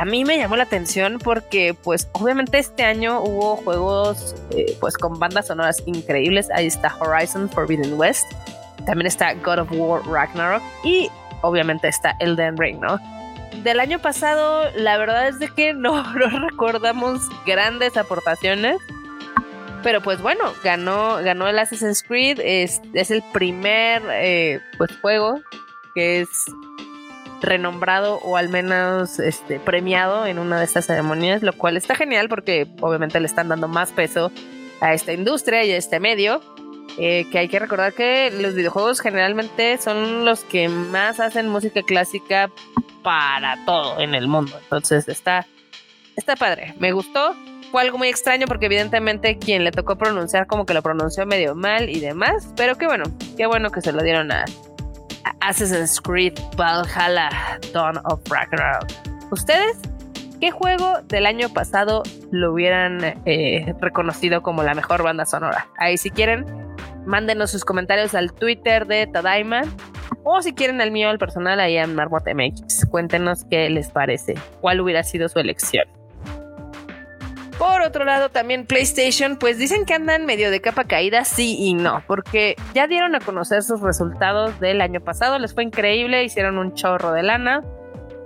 A 0.00 0.04
mí 0.04 0.24
me 0.24 0.38
llamó 0.38 0.56
la 0.56 0.62
atención 0.62 1.18
porque 1.18 1.74
pues 1.74 2.08
obviamente 2.12 2.58
este 2.58 2.84
año 2.84 3.20
hubo 3.20 3.56
juegos 3.56 4.36
eh, 4.52 4.76
pues 4.80 4.96
con 4.96 5.18
bandas 5.18 5.48
sonoras 5.48 5.82
increíbles. 5.86 6.48
Ahí 6.54 6.66
está 6.66 6.96
Horizon 7.00 7.50
Forbidden 7.50 7.98
West, 7.98 8.24
también 8.86 9.08
está 9.08 9.34
God 9.34 9.58
of 9.58 9.68
War 9.72 10.06
Ragnarok 10.06 10.62
y 10.84 11.10
obviamente 11.42 11.88
está 11.88 12.16
Elden 12.20 12.56
Ring, 12.56 12.78
¿no? 12.80 12.98
del 13.62 13.80
año 13.80 13.98
pasado, 13.98 14.70
la 14.76 14.96
verdad 14.98 15.28
es 15.28 15.38
de 15.38 15.48
que 15.48 15.72
no, 15.74 16.02
recordamos 16.14 17.22
grandes 17.46 17.96
aportaciones. 17.96 18.78
Pero 19.82 20.02
pues 20.02 20.20
bueno, 20.20 20.52
ganó, 20.64 21.22
ganó 21.22 21.48
el 21.48 21.58
Assassin's 21.58 22.02
Creed. 22.02 22.40
Es, 22.42 22.80
es 22.94 23.12
el 23.12 23.22
primer 23.32 24.02
eh, 24.10 24.60
pues, 24.76 24.90
juego 25.00 25.40
que 25.94 26.20
es 26.20 26.28
renombrado 27.40 28.18
o 28.22 28.36
al 28.36 28.48
menos 28.48 29.18
este, 29.18 29.60
premiado 29.60 30.26
en 30.26 30.38
una 30.38 30.58
de 30.58 30.64
estas 30.64 30.86
ceremonias, 30.86 31.42
lo 31.42 31.52
cual 31.52 31.76
está 31.76 31.94
genial 31.94 32.28
porque 32.28 32.66
obviamente 32.80 33.20
le 33.20 33.26
están 33.26 33.48
dando 33.48 33.68
más 33.68 33.92
peso 33.92 34.30
a 34.80 34.94
esta 34.94 35.12
industria 35.12 35.64
y 35.64 35.72
a 35.72 35.76
este 35.76 36.00
medio. 36.00 36.40
Eh, 37.00 37.26
que 37.30 37.38
hay 37.38 37.48
que 37.48 37.60
recordar 37.60 37.92
que 37.92 38.32
los 38.32 38.54
videojuegos 38.54 39.00
generalmente 39.00 39.78
son 39.78 40.24
los 40.24 40.40
que 40.40 40.68
más 40.68 41.20
hacen 41.20 41.48
música 41.48 41.82
clásica 41.82 42.50
para 43.04 43.64
todo 43.64 44.00
en 44.00 44.16
el 44.16 44.26
mundo. 44.26 44.58
Entonces 44.60 45.06
está, 45.06 45.46
está 46.16 46.34
padre, 46.34 46.74
me 46.80 46.90
gustó. 46.90 47.36
Fue 47.70 47.82
algo 47.82 47.98
muy 47.98 48.08
extraño 48.08 48.46
porque 48.46 48.66
evidentemente 48.66 49.38
quien 49.38 49.62
le 49.62 49.70
tocó 49.70 49.96
pronunciar 49.96 50.46
como 50.46 50.66
que 50.66 50.74
lo 50.74 50.82
pronunció 50.82 51.24
medio 51.26 51.54
mal 51.54 51.88
y 51.88 52.00
demás, 52.00 52.52
pero 52.56 52.76
qué 52.76 52.86
bueno, 52.86 53.04
qué 53.36 53.46
bueno 53.46 53.70
que 53.70 53.82
se 53.82 53.92
lo 53.92 54.02
dieron 54.02 54.32
a, 54.32 54.44
Assassin's 55.40 56.00
Creed 56.00 56.38
Valhalla 56.56 57.30
Dawn 57.72 57.98
of 58.04 58.20
Ragnarok. 58.30 58.86
¿Ustedes 59.30 59.76
qué 60.40 60.50
juego 60.50 61.02
del 61.08 61.26
año 61.26 61.48
pasado 61.48 62.02
lo 62.30 62.52
hubieran 62.52 63.20
eh, 63.26 63.74
reconocido 63.80 64.42
como 64.42 64.62
la 64.62 64.74
mejor 64.74 65.02
banda 65.02 65.26
sonora? 65.26 65.68
Ahí 65.78 65.96
si 65.98 66.10
quieren, 66.10 66.46
mándenos 67.06 67.50
sus 67.50 67.64
comentarios 67.64 68.14
al 68.14 68.32
Twitter 68.32 68.86
de 68.86 69.06
Tadaima 69.06 69.62
o 70.24 70.42
si 70.42 70.52
quieren 70.52 70.80
el 70.80 70.90
mío, 70.90 71.10
el 71.10 71.18
personal, 71.18 71.60
ahí 71.60 71.76
en 71.76 71.94
Marmot 71.94 72.24
MX. 72.26 72.86
Cuéntenos 72.90 73.44
qué 73.44 73.70
les 73.70 73.90
parece, 73.90 74.34
cuál 74.60 74.80
hubiera 74.80 75.02
sido 75.02 75.28
su 75.28 75.38
elección. 75.38 75.84
Por 77.58 77.82
otro 77.82 78.04
lado, 78.04 78.28
también 78.28 78.66
PlayStation, 78.66 79.36
pues 79.36 79.58
dicen 79.58 79.84
que 79.84 79.92
andan 79.92 80.26
medio 80.26 80.52
de 80.52 80.60
capa 80.60 80.84
caída, 80.84 81.24
sí 81.24 81.56
y 81.58 81.74
no, 81.74 82.04
porque 82.06 82.54
ya 82.72 82.86
dieron 82.86 83.16
a 83.16 83.20
conocer 83.20 83.64
sus 83.64 83.80
resultados 83.80 84.60
del 84.60 84.80
año 84.80 85.00
pasado, 85.00 85.40
les 85.40 85.54
fue 85.54 85.64
increíble, 85.64 86.22
hicieron 86.22 86.56
un 86.56 86.74
chorro 86.74 87.10
de 87.10 87.24
lana 87.24 87.64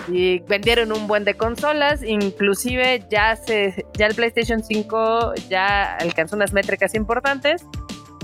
y 0.08 0.40
vendieron 0.40 0.92
un 0.92 1.06
buen 1.06 1.24
de 1.24 1.34
consolas, 1.34 2.02
inclusive 2.02 3.04
ya 3.08 3.36
se 3.36 3.86
ya 3.94 4.06
el 4.06 4.14
PlayStation 4.14 4.62
5 4.62 5.34
ya 5.48 5.96
alcanzó 5.96 6.36
unas 6.36 6.52
métricas 6.52 6.94
importantes. 6.94 7.64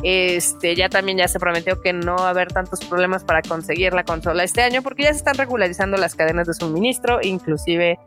Este, 0.04 0.76
ya 0.76 0.88
también 0.88 1.18
ya 1.18 1.26
se 1.26 1.40
prometió 1.40 1.80
que 1.80 1.92
no 1.92 2.16
va 2.16 2.28
a 2.28 2.30
haber 2.30 2.52
tantos 2.52 2.84
problemas 2.84 3.24
para 3.24 3.42
conseguir 3.42 3.94
la 3.94 4.04
consola 4.04 4.44
este 4.44 4.62
año 4.62 4.80
porque 4.80 5.02
ya 5.02 5.10
se 5.10 5.18
están 5.18 5.34
regularizando 5.34 5.96
las 5.96 6.14
cadenas 6.14 6.46
de 6.46 6.54
suministro, 6.54 7.18
inclusive 7.20 7.98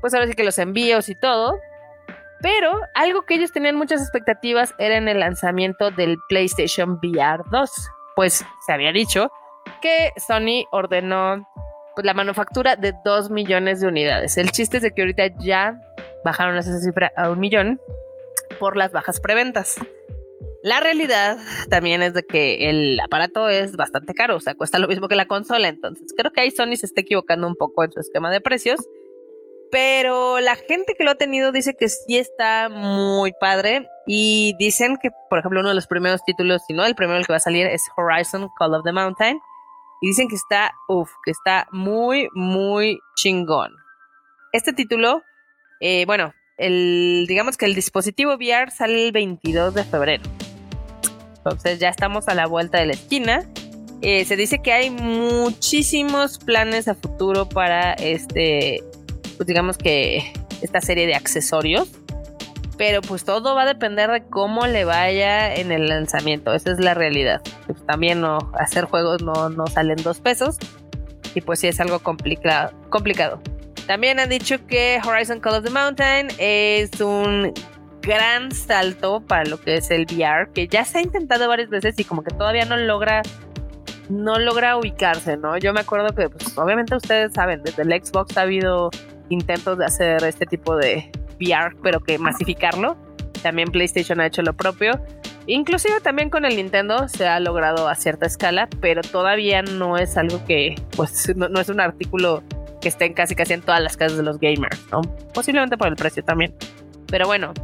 pues 0.00 0.14
ahora 0.14 0.28
sí 0.28 0.32
que 0.32 0.44
los 0.44 0.58
envíos 0.58 1.10
y 1.10 1.14
todo. 1.14 1.58
Pero 2.42 2.80
algo 2.94 3.22
que 3.22 3.34
ellos 3.34 3.52
tenían 3.52 3.76
muchas 3.76 4.00
expectativas 4.00 4.74
era 4.78 4.96
en 4.96 5.08
el 5.08 5.20
lanzamiento 5.20 5.90
del 5.90 6.18
PlayStation 6.28 6.98
VR 7.02 7.42
2. 7.50 7.70
Pues 8.14 8.44
se 8.66 8.72
había 8.72 8.92
dicho 8.92 9.30
que 9.80 10.12
Sony 10.16 10.66
ordenó 10.70 11.46
pues, 11.94 12.04
la 12.04 12.14
manufactura 12.14 12.76
de 12.76 12.94
2 13.04 13.30
millones 13.30 13.80
de 13.80 13.88
unidades. 13.88 14.36
El 14.36 14.50
chiste 14.52 14.78
es 14.78 14.82
de 14.82 14.92
que 14.92 15.02
ahorita 15.02 15.28
ya 15.38 15.80
bajaron 16.24 16.56
esa 16.56 16.78
cifra 16.78 17.12
a 17.16 17.30
un 17.30 17.40
millón 17.40 17.80
por 18.58 18.76
las 18.76 18.92
bajas 18.92 19.20
preventas. 19.20 19.76
La 20.62 20.80
realidad 20.80 21.38
también 21.70 22.02
es 22.02 22.12
de 22.12 22.24
que 22.24 22.68
el 22.68 22.98
aparato 22.98 23.48
es 23.48 23.76
bastante 23.76 24.14
caro, 24.14 24.36
o 24.36 24.40
sea, 24.40 24.54
cuesta 24.54 24.80
lo 24.80 24.88
mismo 24.88 25.06
que 25.06 25.14
la 25.14 25.26
consola, 25.26 25.68
entonces 25.68 26.12
creo 26.16 26.32
que 26.32 26.40
ahí 26.40 26.50
Sony 26.50 26.74
se 26.76 26.86
está 26.86 27.02
equivocando 27.02 27.46
un 27.46 27.54
poco 27.54 27.84
en 27.84 27.92
su 27.92 28.00
esquema 28.00 28.32
de 28.32 28.40
precios 28.40 28.80
pero 29.70 30.40
la 30.40 30.56
gente 30.56 30.94
que 30.96 31.04
lo 31.04 31.12
ha 31.12 31.14
tenido 31.16 31.52
dice 31.52 31.74
que 31.74 31.88
sí 31.88 32.16
está 32.18 32.68
muy 32.68 33.32
padre. 33.38 33.88
Y 34.06 34.54
dicen 34.58 34.98
que, 35.02 35.10
por 35.28 35.40
ejemplo, 35.40 35.60
uno 35.60 35.70
de 35.70 35.74
los 35.74 35.86
primeros 35.86 36.22
títulos, 36.24 36.62
si 36.66 36.74
no 36.74 36.84
el 36.84 36.94
primero 36.94 37.22
que 37.24 37.32
va 37.32 37.38
a 37.38 37.40
salir, 37.40 37.66
es 37.66 37.82
Horizon 37.96 38.48
Call 38.58 38.74
of 38.74 38.84
the 38.84 38.92
Mountain. 38.92 39.40
Y 40.00 40.08
dicen 40.08 40.28
que 40.28 40.36
está, 40.36 40.72
uff, 40.88 41.10
que 41.24 41.30
está 41.30 41.66
muy, 41.72 42.28
muy 42.34 42.98
chingón. 43.16 43.72
Este 44.52 44.72
título, 44.72 45.22
eh, 45.80 46.04
bueno, 46.06 46.32
el, 46.56 47.26
digamos 47.28 47.56
que 47.56 47.66
el 47.66 47.74
dispositivo 47.74 48.34
VR 48.34 48.70
sale 48.70 49.06
el 49.06 49.12
22 49.12 49.74
de 49.74 49.84
febrero. 49.84 50.22
Entonces 51.38 51.78
ya 51.78 51.88
estamos 51.88 52.28
a 52.28 52.34
la 52.34 52.46
vuelta 52.46 52.78
de 52.78 52.86
la 52.86 52.92
esquina. 52.92 53.44
Eh, 54.02 54.24
se 54.24 54.36
dice 54.36 54.60
que 54.60 54.72
hay 54.72 54.90
muchísimos 54.90 56.38
planes 56.38 56.86
a 56.88 56.94
futuro 56.94 57.48
para 57.48 57.94
este 57.94 58.84
pues 59.36 59.46
digamos 59.46 59.78
que 59.78 60.32
esta 60.62 60.80
serie 60.80 61.06
de 61.06 61.14
accesorios. 61.14 61.88
Pero 62.78 63.00
pues 63.00 63.24
todo 63.24 63.54
va 63.54 63.62
a 63.62 63.66
depender 63.66 64.10
de 64.10 64.22
cómo 64.24 64.66
le 64.66 64.84
vaya 64.84 65.54
en 65.54 65.72
el 65.72 65.88
lanzamiento. 65.88 66.52
Esa 66.52 66.72
es 66.72 66.78
la 66.78 66.92
realidad. 66.92 67.40
Pues, 67.66 67.84
también 67.86 68.20
no, 68.20 68.52
hacer 68.58 68.84
juegos 68.84 69.22
no, 69.22 69.48
no 69.48 69.66
salen 69.66 69.96
dos 70.02 70.20
pesos. 70.20 70.58
Y 71.34 71.40
pues 71.40 71.60
sí 71.60 71.68
es 71.68 71.80
algo 71.80 72.00
complicado. 72.00 72.72
complicado. 72.90 73.40
También 73.86 74.20
han 74.20 74.28
dicho 74.28 74.66
que 74.66 75.00
Horizon 75.02 75.40
Call 75.40 75.54
of 75.54 75.64
the 75.64 75.70
Mountain 75.70 76.28
es 76.38 77.00
un 77.00 77.54
gran 78.02 78.52
salto 78.52 79.20
para 79.20 79.44
lo 79.44 79.60
que 79.60 79.76
es 79.76 79.90
el 79.90 80.02
VR, 80.04 80.52
que 80.52 80.68
ya 80.68 80.84
se 80.84 80.98
ha 80.98 81.02
intentado 81.02 81.48
varias 81.48 81.70
veces 81.70 81.94
y 81.98 82.04
como 82.04 82.22
que 82.22 82.34
todavía 82.34 82.64
no 82.64 82.76
logra 82.76 83.22
no 84.08 84.38
logra 84.38 84.76
ubicarse, 84.76 85.36
¿no? 85.36 85.56
Yo 85.58 85.72
me 85.72 85.80
acuerdo 85.80 86.14
que 86.14 86.28
pues 86.28 86.56
obviamente 86.56 86.94
ustedes 86.94 87.32
saben, 87.32 87.62
desde 87.64 87.82
el 87.82 87.90
Xbox 87.90 88.36
ha 88.36 88.42
habido 88.42 88.90
intentos 89.28 89.78
de 89.78 89.84
hacer 89.84 90.24
este 90.24 90.46
tipo 90.46 90.76
de 90.76 91.10
VR, 91.40 91.76
pero 91.82 92.00
que 92.00 92.18
masificarlo. 92.18 92.96
También 93.42 93.70
PlayStation 93.70 94.20
ha 94.20 94.26
hecho 94.26 94.42
lo 94.42 94.54
propio. 94.54 95.00
Inclusive 95.46 96.00
también 96.00 96.28
con 96.28 96.44
el 96.44 96.56
Nintendo 96.56 97.08
se 97.08 97.28
ha 97.28 97.38
logrado 97.38 97.88
a 97.88 97.94
cierta 97.94 98.26
escala, 98.26 98.68
pero 98.80 99.02
todavía 99.02 99.62
no 99.62 99.96
es 99.96 100.16
algo 100.16 100.44
que, 100.44 100.74
pues, 100.96 101.34
no, 101.36 101.60
es 101.60 101.68
un 101.68 101.80
artículo 101.80 102.42
que 102.80 102.88
esté 102.88 103.12
casi 103.14 103.36
casi 103.36 103.52
en 103.52 103.62
todas 103.62 103.80
las 103.80 103.96
casas 103.96 104.18
de 104.18 104.24
los 104.24 104.40
gamers, 104.40 104.84
¿no? 104.90 105.02
Posiblemente 105.32 105.78
por 105.78 105.86
el 105.88 105.96
precio 105.96 106.24
también. 106.24 106.52
Pero 107.06 107.26
bueno, 107.26 107.54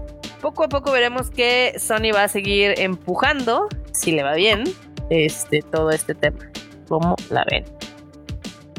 poco 0.40 0.64
a 0.64 0.68
poco 0.68 0.92
veremos 0.92 1.30
que 1.30 1.74
Sony 1.78 2.12
va 2.14 2.24
a 2.24 2.28
seguir 2.28 2.74
empujando, 2.78 3.68
si 3.92 4.12
le 4.12 4.22
va 4.22 4.34
bien, 4.34 4.64
este, 5.10 5.62
todo 5.62 5.90
este 5.90 6.14
tema. 6.14 6.38
¿Cómo 6.88 7.16
la 7.30 7.44
ven? 7.50 7.64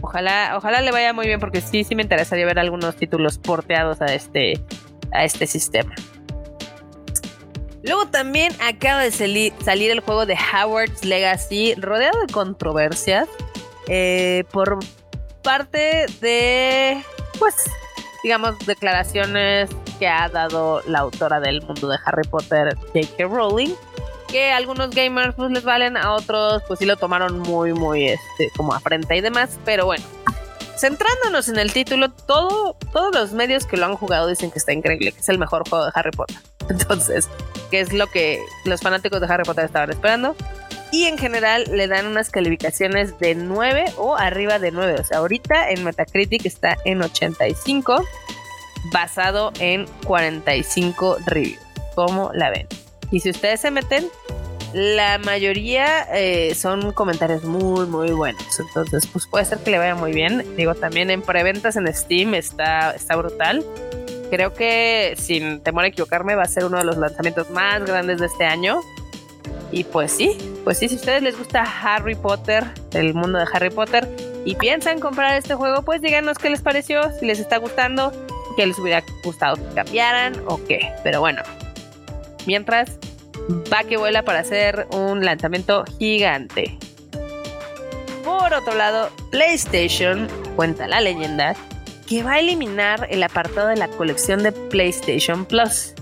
Ojalá, 0.04 0.56
ojalá 0.58 0.82
le 0.82 0.92
vaya 0.92 1.14
muy 1.14 1.28
bien 1.28 1.40
porque 1.40 1.62
sí, 1.62 1.86
sí 1.86 1.96
me 1.96 2.04
interesaría 2.04 2.46
ver 2.46 2.60
algunos 2.60 2.98
títulos 2.98 3.38
porteados 3.38 4.02
a 4.02 4.08
este, 4.08 4.62
a 5.14 5.24
este 5.24 5.48
sistema. 5.48 5.96
Luego 7.84 8.08
también 8.08 8.52
acaba 8.62 9.02
de 9.02 9.12
salir, 9.12 9.54
el 9.92 10.02
juego 10.02 10.26
de 10.26 10.36
Howard's 10.36 11.06
Legacy, 11.06 11.76
rodeado 11.76 12.20
de 12.20 12.34
controversias 12.34 13.30
eh, 13.88 14.44
por 14.52 14.80
parte 15.42 16.06
de, 16.20 17.02
pues, 17.40 17.56
digamos, 18.24 18.60
declaraciones 18.66 19.70
que 20.00 20.08
ha 20.10 20.28
dado 20.28 20.82
la 20.86 21.00
autora 21.00 21.40
del 21.40 21.62
mundo 21.62 21.88
de 21.88 21.98
Harry 22.04 22.28
Potter, 22.28 22.76
J.K. 22.94 23.24
Rowling, 23.24 23.74
que 24.34 24.52
algunos 24.52 24.90
gamers 24.90 25.36
pues 25.36 25.52
les 25.52 25.64
valen, 25.64 25.96
a 25.96 26.12
otros 26.12 26.64
pues 26.68 26.80
sí 26.80 26.88
lo 26.88 26.98
tomaron 26.98 27.38
muy, 27.38 27.72
muy 27.72 28.10
este, 28.10 28.50
como 28.58 28.74
afrenta 28.74 29.16
y 29.16 29.22
demás, 29.22 29.60
pero 29.64 29.86
bueno. 29.86 30.04
Centrándonos 30.76 31.50
en 31.50 31.60
el 31.60 31.72
título, 31.72 32.10
todo, 32.10 32.76
todos 32.92 33.14
los 33.14 33.32
medios 33.32 33.68
que 33.68 33.78
lo 33.78 33.86
han 33.86 33.96
jugado 33.96 34.28
dicen 34.28 34.50
que 34.50 34.58
está 34.58 34.74
increíble, 34.74 35.12
que 35.12 35.20
es 35.20 35.30
el 35.30 35.38
mejor 35.38 35.70
juego 35.70 35.86
de 35.86 35.92
Harry 35.94 36.10
Potter. 36.10 36.36
Entonces, 36.70 37.30
que 37.70 37.80
es 37.80 37.94
lo 37.94 38.08
que 38.08 38.44
los 38.66 38.82
fanáticos 38.82 39.22
de 39.22 39.28
Harry 39.28 39.44
Potter 39.44 39.66
estaban 39.66 39.92
esperando. 39.92 40.36
Y 40.92 41.06
en 41.06 41.20
general 41.20 41.66
le 41.72 41.88
dan 41.88 42.08
unas 42.08 42.32
calificaciones 42.32 43.20
de 43.20 43.36
9 43.36 43.86
o 43.98 44.16
arriba 44.16 44.58
de 44.58 44.72
9. 44.72 44.96
O 45.00 45.04
sea, 45.04 45.20
ahorita 45.20 45.70
en 45.70 45.84
Metacritic 45.84 46.44
está 46.46 46.76
en 46.86 47.04
85, 47.04 48.04
basado 48.92 49.52
en 49.60 49.86
45 50.06 51.18
reviews. 51.28 51.60
¿Cómo 51.94 52.32
la 52.34 52.50
ven? 52.50 52.68
Y 53.14 53.20
si 53.20 53.30
ustedes 53.30 53.62
se 53.62 53.70
meten, 53.70 54.10
la 54.74 55.20
mayoría 55.20 56.08
eh, 56.14 56.56
son 56.56 56.92
comentarios 56.94 57.44
muy, 57.44 57.86
muy 57.86 58.12
buenos. 58.12 58.60
Entonces, 58.60 59.06
pues 59.08 59.28
puede 59.28 59.46
ser 59.46 59.60
que 59.60 59.72
le 59.72 59.78
vaya 59.78 59.96
muy 59.96 60.14
bien. 60.14 60.56
Digo, 60.58 60.74
también 60.74 61.12
en 61.12 61.22
preventas 61.22 61.76
en 61.76 61.92
Steam 61.94 62.34
está, 62.34 62.92
está 62.92 63.16
brutal. 63.16 63.64
Creo 64.32 64.54
que, 64.54 65.14
sin 65.18 65.62
temor 65.62 65.84
a 65.84 65.88
equivocarme, 65.88 66.34
va 66.34 66.44
a 66.44 66.48
ser 66.48 66.66
uno 66.66 66.80
de 66.80 66.86
los 66.86 66.98
lanzamientos 66.98 67.52
más 67.52 67.86
grandes 67.86 68.20
de 68.20 68.26
este 68.26 68.46
año. 68.46 68.82
Y 69.72 69.84
pues 69.84 70.12
sí, 70.12 70.38
pues 70.64 70.80
sí, 70.80 70.88
si 70.88 70.96
a 70.96 70.98
ustedes 70.98 71.24
les 71.24 71.38
gusta 71.38 71.64
Harry 71.64 72.16
Potter, 72.16 72.64
el 72.94 73.14
mundo 73.14 73.40
de 73.40 73.46
Harry 73.54 73.70
Potter, 73.70 74.08
y 74.46 74.56
piensan 74.56 75.00
comprar 75.00 75.36
este 75.38 75.56
juego, 75.56 75.84
pues 75.84 76.02
díganos 76.02 76.38
qué 76.38 76.50
les 76.50 76.62
pareció, 76.62 77.12
si 77.20 77.26
les 77.26 77.40
está 77.40 77.58
gustando, 77.58 78.12
qué 78.56 78.66
les 78.66 78.78
hubiera 78.78 79.04
gustado 79.24 79.56
que 79.56 79.76
cambiaran 79.76 80.42
o 80.48 80.64
qué. 80.64 80.92
Pero 81.04 81.22
bueno, 81.22 81.42
mientras 82.46 83.00
va 83.72 83.84
que 83.84 83.98
vuela 83.98 84.24
para 84.24 84.40
hacer 84.40 84.88
un 84.92 85.24
lanzamiento 85.24 85.84
gigante. 86.00 86.78
Por 88.24 88.54
otro 88.54 88.76
lado, 88.76 89.10
PlayStation 89.32 90.28
cuenta 90.56 90.88
la 90.88 91.02
leyenda 91.02 91.56
que 92.08 92.24
va 92.24 92.34
a 92.34 92.40
eliminar 92.40 93.08
el 93.10 93.24
apartado 93.24 93.68
de 93.68 93.76
la 93.76 93.88
colección 93.88 94.44
de 94.44 94.52
PlayStation 94.52 95.46
Plus. 95.46 95.94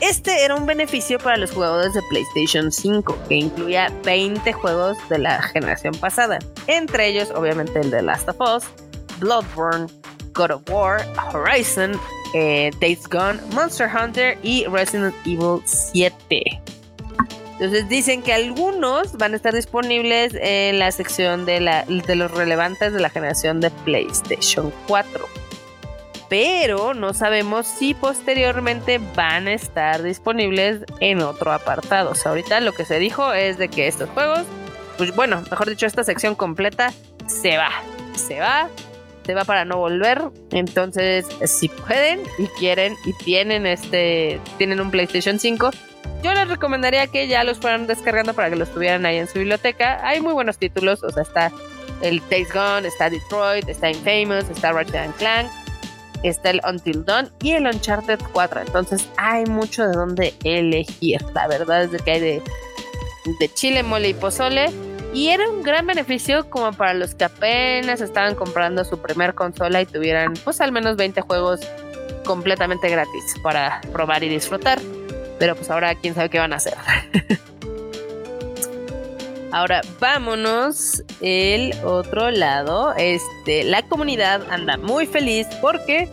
Este 0.00 0.44
era 0.44 0.54
un 0.54 0.66
beneficio 0.66 1.18
para 1.18 1.38
los 1.38 1.52
jugadores 1.52 1.94
de 1.94 2.02
PlayStation 2.10 2.70
5, 2.70 3.18
que 3.28 3.34
incluía 3.36 3.90
20 4.04 4.52
juegos 4.52 4.98
de 5.08 5.18
la 5.18 5.40
generación 5.40 5.94
pasada, 5.94 6.38
entre 6.66 7.08
ellos 7.08 7.30
obviamente 7.34 7.80
el 7.80 7.90
de 7.90 8.02
Last 8.02 8.28
of 8.28 8.36
Us, 8.40 8.64
Bloodborne, 9.18 9.86
God 10.34 10.50
of 10.50 10.70
War, 10.70 11.00
Horizon, 11.32 11.98
eh, 12.36 12.98
Gone, 13.10 13.40
Monster 13.52 13.88
Hunter 13.88 14.38
y 14.42 14.64
Resident 14.66 15.14
Evil 15.24 15.60
7. 15.64 16.60
Entonces 17.52 17.88
dicen 17.88 18.22
que 18.22 18.34
algunos 18.34 19.14
van 19.14 19.32
a 19.32 19.36
estar 19.36 19.54
disponibles 19.54 20.34
en 20.38 20.78
la 20.78 20.92
sección 20.92 21.46
de, 21.46 21.60
la, 21.60 21.84
de 21.84 22.14
los 22.14 22.30
relevantes 22.30 22.92
de 22.92 23.00
la 23.00 23.08
generación 23.08 23.60
de 23.60 23.70
PlayStation 23.70 24.72
4. 24.86 25.26
pero 26.28 26.92
no 26.92 27.14
sabemos 27.14 27.66
si 27.66 27.94
posteriormente 27.94 28.98
van 29.14 29.46
a 29.46 29.54
estar 29.54 30.02
disponibles 30.02 30.84
en 31.00 31.22
otro 31.22 31.52
apartado. 31.52 32.10
O 32.10 32.14
sea, 32.14 32.30
ahorita 32.30 32.60
lo 32.60 32.72
que 32.72 32.84
se 32.84 32.98
dijo 32.98 33.32
es 33.32 33.56
de 33.56 33.68
que 33.68 33.86
estos 33.86 34.10
juegos, 34.10 34.42
pues 34.98 35.14
bueno, 35.14 35.42
mejor 35.50 35.70
dicho, 35.70 35.86
esta 35.86 36.04
sección 36.04 36.34
completa 36.34 36.92
se 37.26 37.56
va, 37.56 37.70
se 38.16 38.40
va, 38.40 38.68
se 39.26 39.34
va 39.34 39.44
para 39.44 39.64
no 39.64 39.76
volver. 39.76 40.22
Entonces, 40.52 41.26
si 41.44 41.68
pueden 41.68 42.20
y 42.38 42.46
quieren 42.58 42.96
y 43.04 43.12
tienen 43.12 43.66
este, 43.66 44.40
tienen 44.56 44.80
un 44.80 44.90
PlayStation 44.90 45.38
5, 45.38 45.70
yo 46.22 46.32
les 46.32 46.48
recomendaría 46.48 47.06
que 47.08 47.28
ya 47.28 47.44
los 47.44 47.58
fueran 47.58 47.86
descargando 47.86 48.32
para 48.32 48.48
que 48.48 48.56
los 48.56 48.72
tuvieran 48.72 49.04
ahí 49.04 49.18
en 49.18 49.28
su 49.28 49.38
biblioteca. 49.38 50.00
Hay 50.06 50.20
muy 50.20 50.32
buenos 50.32 50.58
títulos, 50.58 51.02
o 51.02 51.10
sea, 51.10 51.22
está 51.22 51.52
el 52.00 52.22
Days 52.30 52.52
Gone, 52.52 52.86
está 52.86 53.10
Detroit, 53.10 53.68
está 53.68 53.90
Infamous, 53.90 54.48
está 54.48 54.72
Ratchet 54.72 55.14
Clank 55.16 55.50
está 56.22 56.50
el 56.50 56.60
Until 56.68 57.04
Dawn 57.04 57.30
y 57.42 57.52
el 57.52 57.66
Uncharted 57.66 58.18
4. 58.32 58.60
Entonces 58.62 59.08
hay 59.16 59.44
mucho 59.46 59.86
de 59.86 59.92
donde 59.94 60.34
elegir. 60.44 61.22
La 61.34 61.48
verdad 61.48 61.84
es 61.84 62.02
que 62.02 62.10
hay 62.10 62.20
de, 62.20 62.42
de 63.38 63.54
chile, 63.54 63.82
mole 63.82 64.10
y 64.10 64.14
pozole. 64.14 64.70
Y 65.12 65.28
era 65.28 65.48
un 65.48 65.62
gran 65.62 65.86
beneficio 65.86 66.48
como 66.50 66.72
para 66.72 66.94
los 66.94 67.14
que 67.14 67.24
apenas 67.24 68.00
estaban 68.00 68.34
comprando 68.34 68.84
su 68.84 68.98
primer 68.98 69.34
consola 69.34 69.80
y 69.80 69.86
tuvieran 69.86 70.34
pues 70.44 70.60
al 70.60 70.72
menos 70.72 70.96
20 70.96 71.20
juegos 71.22 71.60
completamente 72.24 72.88
gratis 72.88 73.34
para 73.42 73.80
probar 73.92 74.22
y 74.22 74.28
disfrutar. 74.28 74.78
Pero 75.38 75.54
pues 75.54 75.70
ahora 75.70 75.94
quién 75.94 76.14
sabe 76.14 76.28
qué 76.28 76.38
van 76.38 76.52
a 76.52 76.56
hacer. 76.56 76.74
Ahora 79.52 79.80
vámonos 80.00 81.02
el 81.22 81.72
otro 81.82 82.30
lado. 82.30 82.92
Este, 82.98 83.64
la 83.64 83.80
comunidad 83.80 84.42
anda 84.50 84.76
muy 84.76 85.06
feliz 85.06 85.46
porque 85.62 86.10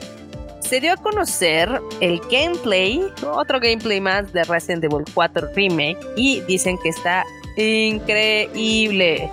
se 0.62 0.80
dio 0.80 0.94
a 0.94 0.96
conocer 0.98 1.82
el 2.00 2.22
gameplay, 2.32 3.02
otro 3.22 3.60
gameplay 3.60 4.00
más 4.00 4.32
de 4.32 4.46
Resident 4.46 4.86
Evil 4.86 5.04
4 5.14 5.50
Remake 5.56 5.98
y 6.16 6.40
dicen 6.42 6.78
que 6.82 6.88
está 6.88 7.26
increíble. 7.56 9.30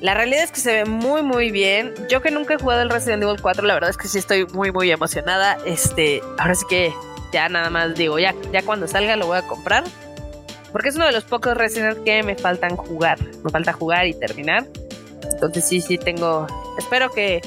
La 0.00 0.14
realidad 0.14 0.44
es 0.44 0.50
que 0.50 0.60
se 0.60 0.72
ve 0.72 0.84
muy 0.84 1.22
muy 1.22 1.50
bien. 1.50 1.94
Yo 2.10 2.20
que 2.20 2.30
nunca 2.30 2.54
he 2.54 2.58
jugado 2.58 2.82
el 2.82 2.90
Resident 2.90 3.22
Evil 3.22 3.40
4, 3.40 3.64
la 3.66 3.74
verdad 3.74 3.90
es 3.90 3.96
que 3.96 4.08
sí 4.08 4.18
estoy 4.18 4.46
muy 4.46 4.70
muy 4.70 4.90
emocionada. 4.90 5.58
Este, 5.64 6.20
ahora 6.38 6.54
sí 6.54 6.64
que 6.68 6.92
ya 7.32 7.48
nada 7.48 7.70
más 7.70 7.94
digo, 7.94 8.18
ya, 8.18 8.34
ya 8.52 8.62
cuando 8.62 8.86
salga 8.86 9.16
lo 9.16 9.26
voy 9.26 9.38
a 9.38 9.42
comprar. 9.42 9.84
Porque 10.72 10.90
es 10.90 10.96
uno 10.96 11.06
de 11.06 11.12
los 11.12 11.24
pocos 11.24 11.56
Resident 11.56 12.04
que 12.04 12.22
me 12.22 12.34
faltan 12.34 12.76
jugar. 12.76 13.18
Me 13.42 13.50
falta 13.50 13.72
jugar 13.72 14.06
y 14.06 14.14
terminar. 14.14 14.66
Entonces 15.22 15.66
sí, 15.66 15.80
sí 15.80 15.96
tengo... 15.96 16.46
Espero 16.78 17.10
que 17.10 17.40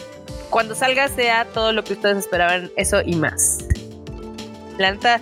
cuando 0.49 0.73
salga 0.73 1.07
sea 1.07 1.45
todo 1.45 1.71
lo 1.71 1.83
que 1.83 1.93
ustedes 1.93 2.17
esperaban, 2.17 2.71
eso 2.75 3.01
y 3.05 3.15
más. 3.15 3.59
Planta, 4.77 5.21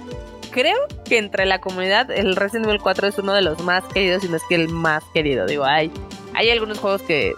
creo 0.57 0.87
que 1.05 1.19
entre 1.19 1.45
la 1.45 1.61
comunidad 1.61 2.09
el 2.09 2.35
Resident 2.35 2.65
Evil 2.65 2.81
4 2.81 3.09
es 3.09 3.19
uno 3.19 3.31
de 3.33 3.43
los 3.43 3.59
más 3.61 3.83
queridos 3.93 4.23
y 4.23 4.27
no 4.27 4.37
es 4.37 4.43
que 4.49 4.55
el 4.55 4.69
más 4.69 5.03
querido. 5.13 5.45
Digo, 5.45 5.65
hay, 5.65 5.91
hay 6.33 6.49
algunos 6.49 6.79
juegos 6.79 7.03
que 7.03 7.35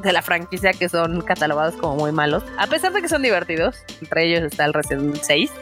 de 0.00 0.12
la 0.12 0.20
franquicia 0.20 0.72
que 0.72 0.88
son 0.88 1.20
catalogados 1.20 1.76
como 1.76 1.94
muy 1.94 2.10
malos, 2.10 2.42
a 2.58 2.66
pesar 2.66 2.92
de 2.92 3.02
que 3.02 3.08
son 3.08 3.22
divertidos. 3.22 3.76
Entre 4.00 4.24
ellos 4.24 4.42
está 4.42 4.64
el 4.64 4.74
Resident 4.74 5.10
Evil 5.10 5.20
6 5.22 5.52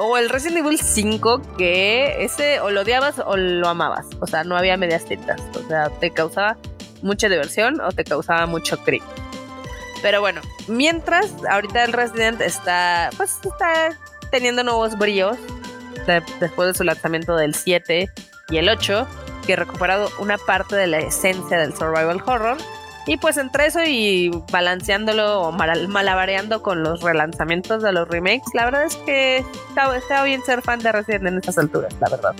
o 0.00 0.18
el 0.18 0.30
Resident 0.30 0.66
Evil 0.66 0.80
5 0.80 1.42
que 1.56 2.24
ese 2.24 2.58
o 2.58 2.72
lo 2.72 2.80
odiabas 2.80 3.20
o 3.24 3.36
lo 3.36 3.68
amabas. 3.68 4.06
O 4.18 4.26
sea, 4.26 4.42
no 4.42 4.56
había 4.56 4.76
medias 4.76 5.04
tintas. 5.04 5.40
O 5.54 5.68
sea, 5.68 5.90
te 6.00 6.10
causaba 6.10 6.56
mucha 7.02 7.28
diversión 7.28 7.80
o 7.80 7.92
te 7.92 8.02
causaba 8.02 8.46
mucho 8.46 8.82
creep. 8.82 9.04
Pero 10.02 10.20
bueno, 10.20 10.40
mientras 10.66 11.32
ahorita 11.48 11.84
el 11.84 11.92
Resident 11.92 12.40
está, 12.40 13.10
pues 13.16 13.38
está 13.44 13.96
teniendo 14.32 14.64
nuevos 14.64 14.98
brillos 16.18 16.40
después 16.40 16.68
de 16.68 16.74
su 16.74 16.82
lanzamiento 16.82 17.36
del 17.36 17.54
7 17.54 18.10
y 18.50 18.56
el 18.56 18.68
8, 18.68 19.06
que 19.46 19.52
ha 19.52 19.56
recuperado 19.56 20.10
una 20.18 20.36
parte 20.38 20.74
de 20.74 20.88
la 20.88 20.98
esencia 20.98 21.58
del 21.58 21.74
survival 21.74 22.22
horror 22.26 22.58
y 23.06 23.16
pues 23.16 23.36
entre 23.38 23.66
eso 23.66 23.80
y 23.84 24.30
balanceándolo 24.52 25.40
o 25.40 25.52
malabareando 25.52 26.62
con 26.62 26.82
los 26.82 27.00
relanzamientos 27.02 27.82
de 27.82 27.92
los 27.92 28.08
remakes, 28.08 28.52
la 28.54 28.66
verdad 28.66 28.84
es 28.84 28.96
que 28.96 29.44
está, 29.98 30.22
bien 30.22 30.42
ser 30.42 30.62
fan 30.62 30.80
de 30.80 30.92
Resident 30.92 31.26
en 31.26 31.38
estas 31.38 31.58
alturas, 31.58 31.94
la 32.00 32.10
verdad. 32.10 32.34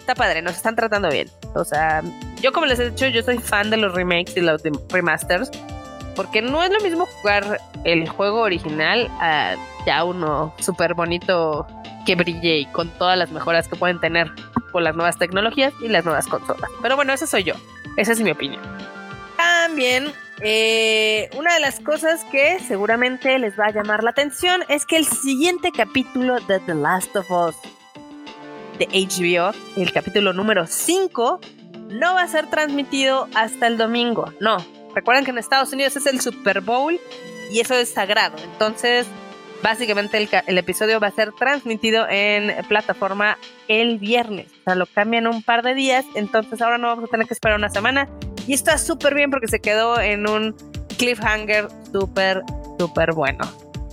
Está 0.00 0.14
padre, 0.14 0.42
nos 0.42 0.56
están 0.56 0.74
tratando 0.74 1.10
bien. 1.10 1.28
O 1.54 1.64
sea, 1.64 2.02
yo 2.40 2.52
como 2.52 2.66
les 2.66 2.78
he 2.80 2.90
dicho, 2.90 3.06
yo 3.06 3.22
soy 3.22 3.38
fan 3.38 3.70
de 3.70 3.76
los 3.76 3.94
remakes 3.94 4.36
y 4.36 4.40
los 4.40 4.62
remasters. 4.88 5.50
Porque 6.14 6.42
no 6.42 6.62
es 6.62 6.70
lo 6.70 6.80
mismo 6.80 7.06
jugar 7.06 7.60
el 7.84 8.08
juego 8.08 8.40
original 8.40 9.10
a 9.20 9.56
ya 9.86 10.04
uno 10.04 10.54
súper 10.58 10.94
bonito 10.94 11.66
que 12.06 12.14
brille 12.14 12.58
y 12.58 12.66
con 12.66 12.90
todas 12.90 13.16
las 13.16 13.30
mejoras 13.30 13.68
que 13.68 13.76
pueden 13.76 14.00
tener 14.00 14.30
con 14.72 14.84
las 14.84 14.94
nuevas 14.94 15.18
tecnologías 15.18 15.72
y 15.82 15.88
las 15.88 16.04
nuevas 16.04 16.26
consolas. 16.26 16.70
Pero 16.80 16.96
bueno, 16.96 17.12
esa 17.12 17.26
soy 17.26 17.44
yo. 17.44 17.54
Esa 17.96 18.12
es 18.12 18.20
mi 18.20 18.30
opinión. 18.30 18.62
También, 19.36 20.12
eh, 20.40 21.30
una 21.36 21.54
de 21.54 21.60
las 21.60 21.80
cosas 21.80 22.24
que 22.30 22.58
seguramente 22.60 23.38
les 23.38 23.58
va 23.58 23.66
a 23.66 23.72
llamar 23.72 24.02
la 24.02 24.10
atención 24.10 24.62
es 24.68 24.86
que 24.86 24.96
el 24.96 25.06
siguiente 25.06 25.70
capítulo 25.72 26.40
de 26.40 26.60
The 26.60 26.74
Last 26.74 27.14
of 27.16 27.30
Us 27.30 27.56
de 28.78 28.86
HBO, 28.86 29.52
el 29.76 29.92
capítulo 29.92 30.32
número 30.32 30.66
5, 30.66 31.40
no 31.90 32.14
va 32.14 32.22
a 32.22 32.28
ser 32.28 32.48
transmitido 32.48 33.28
hasta 33.34 33.66
el 33.66 33.76
domingo. 33.76 34.32
No, 34.40 34.56
recuerden 34.94 35.24
que 35.24 35.30
en 35.30 35.38
Estados 35.38 35.72
Unidos 35.72 35.96
es 35.96 36.06
el 36.06 36.20
Super 36.20 36.60
Bowl 36.60 36.98
y 37.50 37.60
eso 37.60 37.74
es 37.74 37.90
sagrado. 37.90 38.36
Entonces, 38.42 39.06
básicamente 39.62 40.28
el, 40.46 40.58
episodio 40.58 41.00
va 41.00 41.08
a 41.08 41.12
ser 41.12 41.32
transmitido 41.32 42.06
en 42.08 42.52
plataforma 42.66 43.38
el 43.68 43.98
viernes. 43.98 44.48
O 44.60 44.64
sea, 44.64 44.74
lo 44.74 44.86
cambian 44.86 45.26
un 45.26 45.42
par 45.42 45.62
de 45.62 45.74
días. 45.74 46.04
Entonces 46.14 46.60
ahora 46.60 46.78
no 46.78 46.88
vamos 46.88 47.04
a 47.04 47.08
tener 47.08 47.26
que 47.26 47.34
esperar 47.34 47.58
una 47.58 47.70
semana, 47.70 48.08
y 48.46 48.54
está 48.54 48.78
súper 48.78 49.14
bien 49.14 49.30
porque 49.30 49.48
se 49.48 49.60
quedó 49.60 50.00
en 50.00 50.28
un 50.28 50.56
cliffhanger 50.98 51.68
súper, 51.92 52.42
súper 52.78 53.12
bueno. 53.12 53.44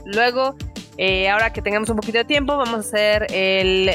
Luego, 0.06 0.56
eh, 0.98 1.30
ahora 1.30 1.54
que 1.54 1.62
tengamos 1.62 1.90
un 1.90 1.98
poquito 1.98 2.18
de 2.18 2.26
tiempo, 2.26 2.58
vamos 2.58 2.76
a 2.76 2.80
hacer 2.80 3.28
el, 3.32 3.92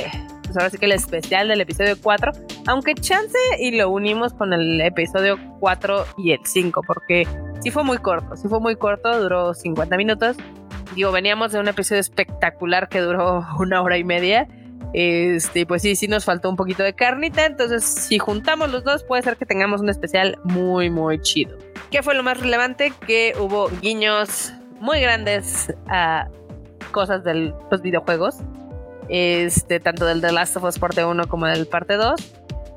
pues 0.55 0.63
ahora 0.63 0.71
sí 0.71 0.79
que 0.79 0.87
el 0.87 0.93
especial 0.93 1.49
del 1.49 1.61
episodio 1.61 1.97
4. 2.01 2.33
Aunque 2.69 2.95
chance 2.95 3.37
y 3.59 3.73
lo 3.73 3.91
unimos 3.91 4.33
con 4.35 4.53
el 4.53 4.81
episodio 4.81 5.37
4 5.59 6.07
y 6.19 6.31
el 6.31 6.41
5, 6.45 6.83
porque 6.87 7.27
sí 7.61 7.73
fue 7.73 7.83
muy 7.83 7.99
corto, 7.99 8.37
sí 8.37 8.47
fue 8.47 8.61
muy 8.61 8.77
corto, 8.77 9.21
duró 9.21 9.53
50 9.53 9.97
minutos. 9.97 10.37
Digo, 10.95 11.11
veníamos 11.11 11.51
de 11.51 11.59
un 11.59 11.67
episodio 11.67 12.01
espectacular 12.01 12.89
que 12.89 13.01
duró 13.01 13.45
una 13.59 13.83
hora 13.83 13.99
y 13.99 14.05
media. 14.05 14.47
Este, 14.93 15.67
pues 15.67 15.83
sí, 15.83 15.97
sí 15.97 16.07
nos 16.07 16.25
faltó 16.25 16.49
un 16.49 16.57
poquito 16.57 16.85
de 16.85 16.95
carnita. 16.95 17.47
Entonces, 17.47 17.83
si 17.83 18.21
juntamos 18.21 18.71
los 18.71 18.85
dos, 18.85 19.03
puede 19.03 19.23
ser 19.23 19.37
que 19.37 19.47
tengamos 19.47 19.81
un 19.81 19.89
especial 19.89 20.39
muy, 20.45 20.89
muy 20.89 21.21
chido. 21.21 21.59
¿Qué 21.91 22.01
fue 22.05 22.15
lo 22.15 22.23
más 22.23 22.39
relevante? 22.39 22.93
Que 23.05 23.35
hubo 23.41 23.69
guiños 23.83 24.53
muy 24.79 25.01
grandes 25.01 25.75
a 25.89 26.29
cosas 26.93 27.25
de 27.25 27.53
los 27.73 27.83
videojuegos. 27.83 28.37
Este, 29.09 29.81
tanto 29.81 30.07
del 30.07 30.21
The 30.21 30.33
Last 30.33 30.57
of 30.57 30.65
Us 30.65 30.79
parte 30.79 31.05
1 31.05 31.29
como 31.29 31.47
del 31.47 31.67
parte 31.67 31.95
2. 31.97 32.15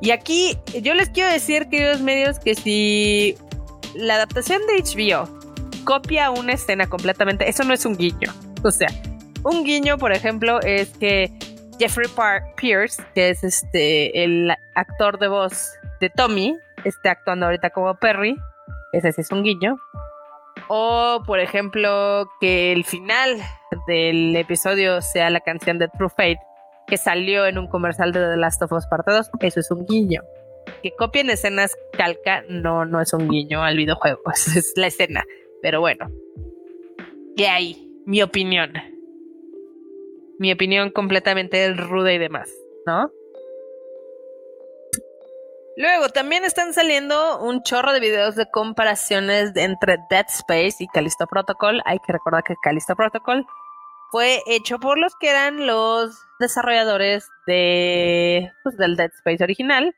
Y 0.01 0.11
aquí 0.11 0.57
yo 0.81 0.93
les 0.93 1.09
quiero 1.09 1.31
decir, 1.31 1.69
queridos 1.69 2.01
medios, 2.01 2.39
que 2.39 2.55
si 2.55 3.35
la 3.95 4.15
adaptación 4.15 4.61
de 4.67 4.83
HBO 4.83 5.27
copia 5.85 6.29
una 6.29 6.53
escena 6.53 6.87
completamente, 6.87 7.49
eso 7.49 7.63
no 7.63 7.73
es 7.73 7.85
un 7.85 7.97
guiño. 7.97 8.31
O 8.63 8.71
sea, 8.71 8.89
un 9.43 9.63
guiño, 9.63 9.97
por 9.97 10.11
ejemplo, 10.11 10.59
es 10.61 10.89
que 10.97 11.31
Jeffrey 11.79 12.07
Pierce, 12.57 13.01
que 13.15 13.29
es 13.29 13.43
este 13.43 14.23
el 14.23 14.51
actor 14.75 15.19
de 15.19 15.27
voz 15.27 15.71
de 15.99 16.09
Tommy, 16.09 16.57
está 16.83 17.11
actuando 17.11 17.45
ahorita 17.45 17.69
como 17.69 17.95
Perry. 17.95 18.35
Ese 18.93 19.11
sí 19.11 19.21
es 19.21 19.31
un 19.31 19.43
guiño. 19.43 19.77
O, 20.69 21.23
por 21.25 21.39
ejemplo, 21.39 22.29
que 22.39 22.71
el 22.71 22.83
final 22.83 23.41
del 23.87 24.35
episodio 24.35 25.01
sea 25.01 25.29
la 25.29 25.39
canción 25.39 25.79
de 25.79 25.87
True 25.87 26.09
Fate, 26.09 26.39
que 26.87 26.97
salió 26.97 27.45
en 27.45 27.57
un 27.57 27.67
comercial 27.67 28.11
de 28.11 28.19
The 28.19 28.37
Last 28.37 28.61
of 28.61 28.71
Us 28.71 28.85
Parte 28.87 29.11
2. 29.11 29.31
Eso 29.41 29.59
es 29.59 29.71
un 29.71 29.85
guiño. 29.85 30.21
Que 30.83 30.91
copien 30.91 31.29
escenas 31.29 31.75
calca, 31.93 32.43
no, 32.49 32.85
no 32.85 33.01
es 33.01 33.13
un 33.13 33.29
guiño 33.29 33.63
al 33.63 33.77
videojuego. 33.77 34.21
es 34.33 34.73
la 34.75 34.87
escena. 34.87 35.23
Pero 35.61 35.79
bueno. 35.79 36.09
De 37.35 37.47
ahí, 37.47 37.89
mi 38.05 38.21
opinión 38.21 38.73
mi 40.39 40.51
opinión 40.51 40.91
completamente 40.91 41.73
ruda 41.73 42.13
y 42.13 42.17
demás, 42.17 42.53
¿no? 42.85 43.11
Luego, 45.77 46.09
también 46.09 46.43
están 46.43 46.73
saliendo 46.73 47.39
un 47.39 47.61
chorro 47.61 47.93
de 47.93 47.99
videos 47.99 48.35
de 48.35 48.49
comparaciones 48.49 49.51
entre 49.55 49.99
Dead 50.09 50.25
Space 50.27 50.77
y 50.79 50.87
Callisto 50.87 51.27
Protocol. 51.27 51.83
Hay 51.85 51.99
que 51.99 52.13
recordar 52.13 52.43
que 52.43 52.55
Callisto 52.63 52.95
Protocol 52.95 53.45
fue 54.09 54.41
hecho 54.47 54.79
por 54.79 54.97
los 54.97 55.13
que 55.19 55.29
eran 55.29 55.67
los 55.67 56.17
desarrolladores 56.39 57.29
de, 57.45 58.51
pues, 58.63 58.75
del 58.77 58.95
Dead 58.95 59.11
Space 59.17 59.43
original. 59.43 59.95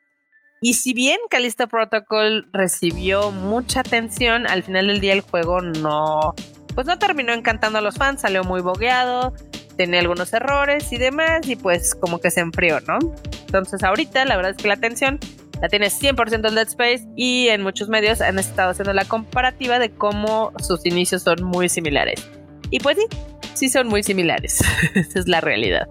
Y 0.60 0.74
si 0.74 0.94
bien 0.94 1.18
Callisto 1.30 1.70
Protocol 1.70 2.50
recibió 2.52 3.32
mucha 3.32 3.80
atención, 3.80 4.48
al 4.48 4.64
final 4.64 4.88
del 4.88 5.00
día 5.00 5.14
el 5.14 5.22
juego 5.22 5.62
no, 5.62 6.34
pues 6.76 6.88
no 6.88 7.00
terminó 7.00 7.32
encantando 7.32 7.80
a 7.80 7.82
los 7.82 7.96
fans, 7.96 8.20
salió 8.20 8.44
muy 8.44 8.60
bogueado, 8.60 9.34
tenía 9.78 10.02
algunos 10.02 10.34
errores 10.34 10.92
y 10.92 10.98
demás, 10.98 11.48
y 11.48 11.56
pues 11.56 11.96
como 11.96 12.20
que 12.20 12.32
se 12.32 12.42
enfrió, 12.42 12.82
¿no? 12.82 13.00
Entonces 13.46 13.82
ahorita 13.82 14.26
la 14.26 14.36
verdad 14.36 14.52
es 14.52 14.58
que 14.58 14.68
la 14.68 14.74
atención 14.74 15.20
la 15.62 15.68
tiene 15.68 15.88
100% 15.88 16.48
en 16.48 16.56
Dead 16.56 16.68
Space 16.68 17.08
y 17.16 17.50
en 17.50 17.62
muchos 17.62 17.90
medios 17.90 18.22
han 18.22 18.40
estado 18.40 18.72
haciendo 18.72 18.94
la 18.94 19.06
comparativa 19.06 19.80
de 19.80 19.92
cómo 19.92 20.54
sus 20.62 20.86
inicios 20.86 21.24
son 21.24 21.44
muy 21.44 21.70
similares. 21.70 22.30
Y 22.70 22.80
pues 22.80 22.98
sí, 22.98 23.06
sí 23.54 23.70
son 23.70 23.88
muy 23.88 24.04
similares. 24.04 24.62
Esa 24.96 25.20
es 25.20 25.28
la 25.28 25.42
realidad. 25.42 25.88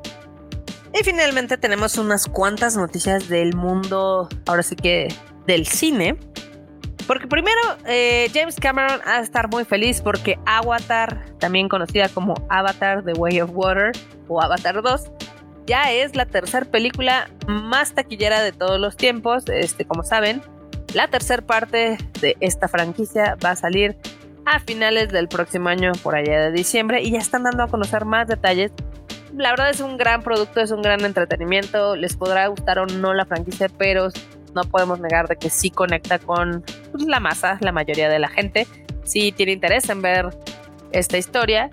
Y 0.99 1.05
finalmente 1.05 1.59
tenemos 1.59 1.99
unas 1.99 2.27
cuantas 2.27 2.77
noticias 2.77 3.29
del 3.29 3.55
mundo, 3.55 4.29
ahora 4.47 4.63
sí 4.63 4.75
que 4.75 5.09
del 5.47 5.67
cine. 5.67 6.17
Porque 7.07 7.27
primero, 7.27 7.61
eh, 7.87 8.31
James 8.35 8.57
Cameron 8.57 9.01
ha 9.05 9.19
de 9.19 9.25
estar 9.25 9.49
muy 9.49 9.65
feliz 9.65 10.01
porque 10.03 10.39
Avatar, 10.45 11.25
también 11.39 11.69
conocida 11.69 12.09
como 12.09 12.35
Avatar 12.51 13.03
The 13.05 13.13
Way 13.13 13.41
of 13.41 13.51
Water 13.55 13.93
o 14.29 14.43
Avatar 14.43 14.83
2, 14.83 15.03
ya 15.69 15.93
es 15.93 16.17
la 16.17 16.25
tercera 16.25 16.67
película 16.67 17.31
más 17.47 17.95
taquillera 17.95 18.43
de 18.43 18.53
todos 18.53 18.81
los 18.81 18.97
tiempos. 18.97 19.45
Este, 19.49 19.85
como 19.85 20.03
saben, 20.03 20.43
la 20.95 21.09
tercera 21.09 21.43
parte 21.43 21.99
de 22.21 22.37
esta 22.41 22.69
franquicia 22.69 23.37
va 23.45 23.51
a 23.51 23.57
salir 23.57 23.97
a 24.47 24.61
finales 24.61 25.11
del 25.11 25.29
próximo 25.29 25.69
año, 25.69 25.93
por 26.03 26.17
allá 26.17 26.41
de 26.41 26.53
diciembre, 26.53 27.03
y 27.03 27.11
ya 27.11 27.19
están 27.19 27.43
dando 27.43 27.63
a 27.63 27.69
conocer 27.69 28.07
más 28.07 28.27
detalles. 28.27 28.73
La 29.35 29.51
verdad 29.51 29.69
es 29.69 29.81
un 29.81 29.99
gran 29.99 30.23
producto, 30.23 30.61
es 30.61 30.71
un 30.71 30.81
gran 30.81 31.05
entretenimiento. 31.05 31.97
Les 31.97 32.17
podrá 32.17 32.47
gustar 32.47 32.79
o 32.79 32.87
no 32.87 33.13
la 33.13 33.27
franquicia, 33.27 33.69
pero 33.69 34.09
no 34.55 34.63
podemos 34.63 35.01
negar 35.01 35.29
de 35.29 35.37
que 35.37 35.51
sí 35.51 35.71
conecta 35.71 36.19
con 36.19 36.65
pues, 36.93 37.05
la 37.05 37.21
masa, 37.21 37.59
la 37.61 37.73
mayoría 37.73 38.09
de 38.09 38.19
la 38.19 38.29
gente. 38.29 38.67
Sí 39.05 39.33
tiene 39.33 39.53
interés 39.53 39.91
en 39.91 40.01
ver 40.01 40.31
esta 40.93 41.19
historia. 41.19 41.69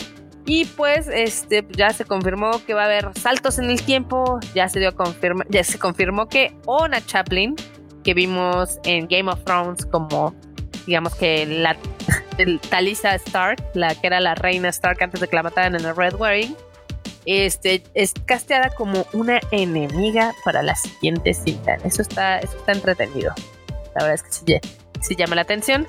Y 0.45 0.65
pues 0.65 1.08
este 1.08 1.65
ya 1.71 1.91
se 1.91 2.05
confirmó 2.05 2.63
que 2.65 2.73
va 2.73 2.84
a 2.84 2.86
haber 2.86 3.12
saltos 3.19 3.58
en 3.58 3.69
el 3.71 3.81
tiempo, 3.81 4.39
ya 4.53 4.69
se 4.69 4.79
dio 4.79 4.95
confirma, 4.95 5.43
ya 5.49 5.63
se 5.63 5.79
confirmó 5.79 6.27
que 6.27 6.55
Ona 6.65 7.03
Chaplin, 7.03 7.55
que 8.03 8.13
vimos 8.13 8.79
en 8.84 9.08
Game 9.08 9.31
of 9.31 9.43
Thrones 9.43 9.86
como 9.88 10.36
digamos 10.86 11.15
que 11.15 11.45
la 11.45 11.75
Talisa 12.69 13.15
Stark, 13.15 13.63
la 13.73 13.95
que 13.95 14.08
era 14.08 14.19
la 14.19 14.36
reina 14.36 14.69
Stark 14.69 15.01
antes 15.01 15.19
de 15.19 15.27
que 15.27 15.36
la 15.36 15.43
mataran 15.43 15.75
en 15.75 15.86
el 15.86 15.95
Red 15.95 16.15
Wedding, 16.15 16.55
este, 17.25 17.84
es 17.95 18.13
casteada 18.25 18.69
como 18.69 19.05
una 19.13 19.39
enemiga 19.51 20.34
para 20.43 20.62
la 20.62 20.75
siguiente 20.75 21.34
cinta. 21.34 21.75
Eso 21.84 22.01
está, 22.01 22.39
eso 22.39 22.55
está 22.58 22.71
entretenido. 22.73 23.34
La 23.95 24.05
verdad 24.05 24.13
es 24.13 24.23
que 24.23 24.31
sí, 24.31 24.71
sí 25.01 25.15
llama 25.15 25.36
la 25.36 25.41
atención. 25.41 25.88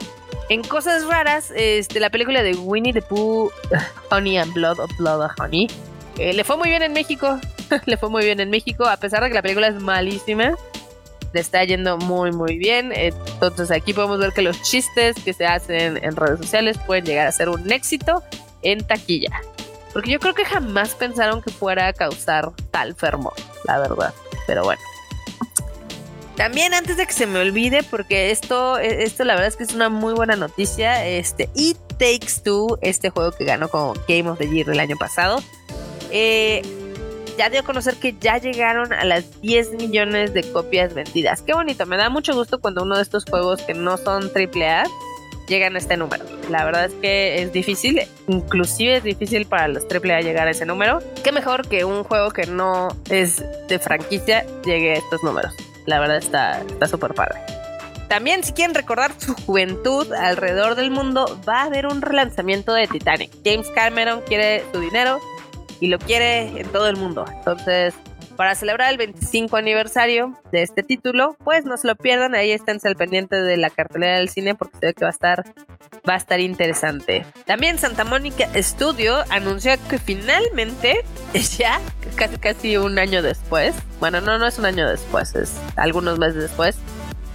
En 0.49 0.63
cosas 0.63 1.05
raras, 1.07 1.53
este, 1.57 1.99
la 1.99 2.11
película 2.11 2.43
de 2.43 2.55
Winnie 2.55 2.93
the 2.93 3.03
Pooh, 3.03 3.51
Honey 4.11 4.37
and 4.37 4.53
Blood 4.53 4.79
of 4.79 4.91
Blood 4.97 5.25
of 5.25 5.33
Honey, 5.41 5.69
eh, 6.19 6.33
le 6.33 6.45
fue 6.45 6.57
muy 6.57 6.69
bien 6.69 6.83
en 6.83 6.93
México. 6.93 7.41
le 7.87 7.97
fue 7.97 8.09
muy 8.09 8.25
bien 8.25 8.39
en 8.39 8.51
México, 8.51 8.85
a 8.85 8.97
pesar 8.97 9.23
de 9.23 9.29
que 9.29 9.35
la 9.35 9.43
película 9.43 9.67
es 9.67 9.81
malísima. 9.81 10.55
Le 11.33 11.41
está 11.41 11.65
yendo 11.65 11.99
muy, 11.99 12.31
muy 12.31 12.59
bien. 12.59 12.93
Entonces 12.95 13.71
aquí 13.71 13.93
podemos 13.93 14.19
ver 14.19 14.33
que 14.33 14.43
los 14.43 14.63
chistes 14.63 15.17
que 15.25 15.33
se 15.33 15.47
hacen 15.47 16.03
en 16.03 16.15
redes 16.15 16.39
sociales 16.39 16.79
pueden 16.87 17.05
llegar 17.05 17.27
a 17.27 17.33
ser 17.33 17.49
un 17.49 17.71
éxito 17.71 18.23
en 18.63 18.87
taquilla. 18.87 19.41
Porque 19.93 20.13
yo 20.13 20.21
creo 20.21 20.35
que 20.35 20.45
jamás 20.45 20.95
pensaron 20.95 21.43
que 21.43 21.51
fuera 21.51 21.89
a 21.89 21.93
causar 21.93 22.53
tal 22.71 22.95
fermo, 22.95 23.33
la 23.65 23.79
verdad. 23.81 24.15
Pero 24.47 24.63
bueno. 24.63 24.81
También 26.37 26.75
antes 26.75 26.99
de 26.99 27.07
que 27.07 27.14
se 27.14 27.27
me 27.27 27.38
olvide, 27.38 27.83
porque 27.83 28.31
esto, 28.31 28.79
e, 28.79 29.05
esto 29.05 29.25
la 29.25 29.35
verdad 29.35 29.49
es 29.49 29.57
que 29.57 29.64
es 29.64 29.72
una 29.72 29.88
muy 29.88 30.12
buena 30.12 30.37
noticia. 30.37 31.07
Este, 31.07 31.49
It 31.55 31.79
Takes 31.99 32.42
Two, 32.44 32.79
este 32.83 33.09
juego 33.09 33.33
que 33.33 33.44
ganó 33.44 33.68
como 33.68 33.94
Game 34.07 34.29
of 34.29 34.38
the 34.38 34.49
Year 34.49 34.68
el 34.68 34.79
año 34.79 34.96
pasado, 34.99 35.42
eh, 36.11 36.61
ya 37.38 37.49
dio 37.49 37.61
a 37.61 37.62
conocer 37.62 37.96
que 37.96 38.14
ya 38.20 38.37
llegaron 38.37 38.92
a 38.92 39.05
las 39.05 39.40
10 39.40 39.72
millones 39.72 40.35
de 40.35 40.42
copias 40.53 40.92
vendidas. 40.92 41.40
Qué 41.40 41.55
bonito, 41.55 41.87
me 41.87 41.96
da 41.96 42.11
mucho 42.11 42.35
gusto 42.35 42.61
cuando 42.61 42.83
uno 42.83 42.96
de 42.96 43.03
estos 43.03 43.25
juegos 43.25 43.62
que 43.62 43.72
no 43.72 43.96
son 43.96 44.31
AAA 44.35 44.85
llegan 45.49 45.75
a 45.75 45.79
este 45.79 45.96
número. 45.96 46.25
La 46.51 46.66
verdad 46.66 46.87
es 46.87 46.94
que 46.94 47.42
es 47.42 47.53
difícil, 47.53 48.03
inclusive 48.29 48.96
es 48.96 49.05
difícil 49.05 49.46
para 49.46 49.68
los 49.68 49.85
AAA 49.85 50.20
llegar 50.20 50.49
a 50.49 50.51
ese 50.51 50.66
número. 50.66 51.01
Qué 51.25 51.33
mejor 51.33 51.66
que 51.66 51.85
un 51.85 52.05
juego 52.05 52.31
que 52.31 52.46
no 52.46 52.88
es 53.09 53.42
de 53.68 53.79
franquicia 53.79 54.44
llegue 54.64 54.92
a 54.92 54.96
estos 54.96 55.22
números 55.22 55.55
la 55.87 55.99
verdad 55.99 56.18
está 56.18 56.62
súper 56.88 57.14
padre. 57.14 57.40
También 58.09 58.44
si 58.44 58.53
quieren 58.53 58.75
recordar 58.75 59.12
su 59.18 59.35
juventud 59.35 60.12
alrededor 60.12 60.77
del 60.77 60.90
mundo, 60.90 61.40
va 61.49 61.62
a 61.62 61.64
haber 61.64 61.87
un 61.87 62.03
relanzamiento 62.03 62.72
de 62.72 62.87
Titanic. 62.87 63.33
James 63.44 63.68
Cameron 63.75 64.20
quiere 64.27 64.64
su 64.72 64.81
dinero 64.81 65.18
y 65.81 65.88
lo 65.88 65.99
quiere 65.99 66.61
en 66.61 66.68
todo 66.68 66.88
el 66.88 66.96
mundo. 66.96 67.25
Entonces, 67.29 67.94
para 68.37 68.55
celebrar 68.55 68.90
el 68.90 68.99
25 68.99 69.57
aniversario 69.57 70.38
de 70.53 70.62
este 70.62 70.83
título, 70.83 71.37
pues 71.44 71.64
no 71.64 71.77
se 71.77 71.87
lo 71.87 71.96
pierdan, 71.96 72.35
ahí 72.35 72.53
esténse 72.53 72.88
al 72.88 72.96
pendiente 72.96 73.37
de 73.37 73.57
la 73.57 73.70
cartelera 73.70 74.18
del 74.18 74.29
cine 74.29 74.55
porque 74.55 74.79
ve 74.81 74.94
que 74.94 75.05
va 75.05 75.09
a 75.09 75.12
estar 75.12 75.44
va 76.09 76.14
a 76.14 76.16
estar 76.16 76.40
interesante. 76.40 77.27
También 77.46 77.79
Santa 77.79 78.05
Mónica 78.05 78.49
Studio 78.55 79.16
anunció 79.31 79.72
que 79.88 79.99
finalmente 79.99 81.05
ya 81.59 81.81
casi 82.14 82.37
casi 82.38 82.77
un 82.77 82.99
año 82.99 83.22
después, 83.22 83.75
bueno, 84.01 84.20
no 84.20 84.38
no 84.38 84.46
es 84.46 84.59
un 84.59 84.66
año 84.66 84.88
después, 84.88 85.35
es 85.35 85.57
algunos 85.77 86.18
meses 86.18 86.42
después. 86.42 86.77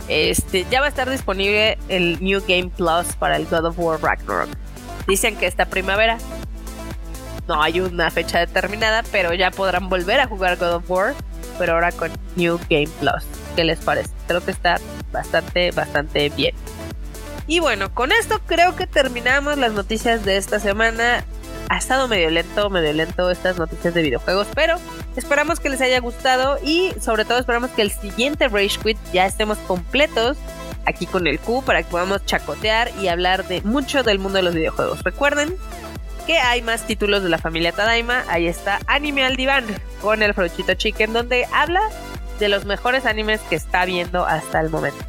Este, 0.08 0.66
ya 0.70 0.82
va 0.82 0.88
a 0.88 0.90
estar 0.90 1.10
disponible 1.10 1.78
el 1.88 2.22
New 2.22 2.42
Game 2.48 2.70
Plus 2.76 3.16
para 3.18 3.38
el 3.38 3.46
God 3.46 3.66
of 3.66 3.80
War 3.80 4.02
Ragnarok. 4.02 4.50
Dicen 5.08 5.36
que 5.38 5.48
esta 5.48 5.66
primavera 5.66 6.18
no 7.48 7.62
hay 7.62 7.82
una 7.82 8.10
fecha 8.12 8.40
determinada, 8.40 9.04
pero 9.12 9.34
ya 9.34 9.52
podrán 9.52 9.90
volver 9.90 10.20
a 10.20 10.28
jugar 10.28 10.58
God 10.58 10.74
of 10.76 10.90
War, 10.90 11.14
pero 11.58 11.74
ahora 11.74 11.92
con 11.92 12.12
New 12.36 12.60
Game 12.70 12.90
Plus. 13.00 13.24
¿Qué 13.56 13.64
les 13.64 13.80
parece? 13.80 14.10
Creo 14.28 14.44
que 14.44 14.52
está 14.52 14.80
bastante, 15.12 15.72
bastante 15.72 16.30
bien. 16.30 16.56
Y 17.48 17.60
bueno, 17.60 17.94
con 17.94 18.12
esto 18.12 18.40
creo 18.46 18.76
que 18.76 18.88
terminamos 18.88 19.58
las 19.58 19.74
noticias 19.74 20.24
de 20.24 20.38
esta 20.38 20.60
semana. 20.60 21.26
Ha 21.70 21.78
estado 21.78 22.08
medio 22.08 22.30
lento, 22.30 22.70
medio 22.70 22.94
lento 22.94 23.30
estas 23.32 23.58
noticias 23.58 23.94
de 23.94 24.02
videojuegos, 24.02 24.48
pero 24.54 24.76
esperamos 25.16 25.60
que 25.60 25.70
les 25.70 25.82
haya 25.82 26.00
gustado 26.00 26.58
y 26.64 26.94
sobre 27.00 27.24
todo 27.26 27.40
esperamos 27.40 27.72
que 27.72 27.82
el 27.82 27.92
siguiente 27.92 28.48
Rage 28.50 28.78
Quit 28.84 28.98
ya 29.14 29.26
estemos 29.26 29.58
completos 29.60 30.38
aquí 30.86 31.06
con 31.06 31.28
el 31.28 31.40
Q 31.40 31.64
para 31.64 31.84
que 31.84 31.90
podamos 31.90 32.26
chacotear 32.26 32.92
y 33.02 33.08
hablar 33.08 33.48
de 33.48 33.62
mucho 33.62 34.04
del 34.04 34.20
mundo 34.20 34.38
de 34.38 34.44
los 34.44 34.54
videojuegos. 34.54 35.04
Recuerden 35.04 35.56
que 36.22 36.38
hay 36.38 36.62
más 36.62 36.86
títulos 36.86 37.24
de 37.24 37.30
la 37.30 37.38
familia 37.38 37.72
Tadaima. 37.72 38.24
Ahí 38.28 38.48
está 38.48 38.80
Anime 38.88 39.26
al 39.26 39.36
Diván 39.36 39.66
con 40.02 40.24
el 40.24 40.34
Frochito 40.34 40.74
Chicken, 40.74 41.14
donde 41.14 41.46
habla 41.54 41.82
de 42.40 42.50
los 42.50 42.66
mejores 42.66 43.06
animes 43.06 43.42
que 43.42 43.56
está 43.56 43.86
viendo 43.86 44.26
hasta 44.26 44.60
el 44.62 44.70
momento. 44.70 45.04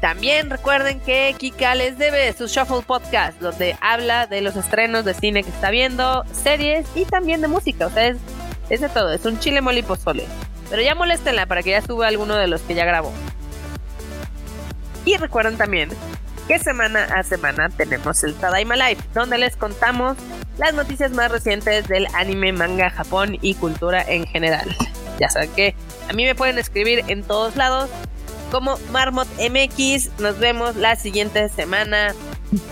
También 0.00 0.48
recuerden 0.48 0.98
que 1.00 1.34
Kika 1.36 1.74
les 1.74 1.98
debe 1.98 2.32
su 2.32 2.46
Shuffle 2.46 2.80
Podcast, 2.86 3.38
donde 3.40 3.76
habla 3.82 4.26
de 4.26 4.40
los 4.40 4.56
estrenos 4.56 5.04
de 5.04 5.12
cine 5.12 5.42
que 5.42 5.50
está 5.50 5.70
viendo, 5.70 6.24
series 6.32 6.86
y 6.94 7.04
también 7.04 7.42
de 7.42 7.48
música. 7.48 7.86
O 7.86 7.90
sea, 7.90 8.14
es, 8.70 8.80
de 8.80 8.88
todo, 8.88 9.12
es 9.12 9.24
un 9.26 9.38
chile 9.38 9.60
moli 9.60 9.82
pozole. 9.82 10.24
Pero 10.70 10.80
ya 10.80 10.94
moléstenla 10.94 11.44
para 11.44 11.62
que 11.62 11.70
ya 11.70 11.82
suba 11.82 12.08
alguno 12.08 12.36
de 12.36 12.46
los 12.46 12.62
que 12.62 12.74
ya 12.74 12.86
grabó. 12.86 13.12
Y 15.04 15.16
recuerden 15.18 15.58
también 15.58 15.90
que 16.46 16.58
semana 16.58 17.04
a 17.04 17.22
semana 17.22 17.68
tenemos 17.68 18.22
el 18.24 18.34
Tadaima 18.34 18.76
Live, 18.76 18.98
donde 19.14 19.38
les 19.38 19.56
contamos 19.56 20.16
las 20.58 20.74
noticias 20.74 21.12
más 21.12 21.30
recientes 21.30 21.88
del 21.88 22.06
anime, 22.14 22.52
manga, 22.52 22.90
Japón 22.90 23.38
y 23.40 23.54
cultura 23.54 24.02
en 24.02 24.26
general. 24.26 24.76
Ya 25.18 25.28
saben 25.28 25.50
que 25.52 25.74
a 26.08 26.12
mí 26.12 26.24
me 26.24 26.34
pueden 26.34 26.58
escribir 26.58 27.04
en 27.08 27.22
todos 27.22 27.56
lados 27.56 27.90
como 28.50 28.78
Marmot 28.90 29.28
MX. 29.38 30.18
Nos 30.18 30.38
vemos 30.38 30.76
la 30.76 30.96
siguiente 30.96 31.48
semana. 31.48 32.14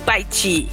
Bye 0.07 0.27
chi. 0.31 0.69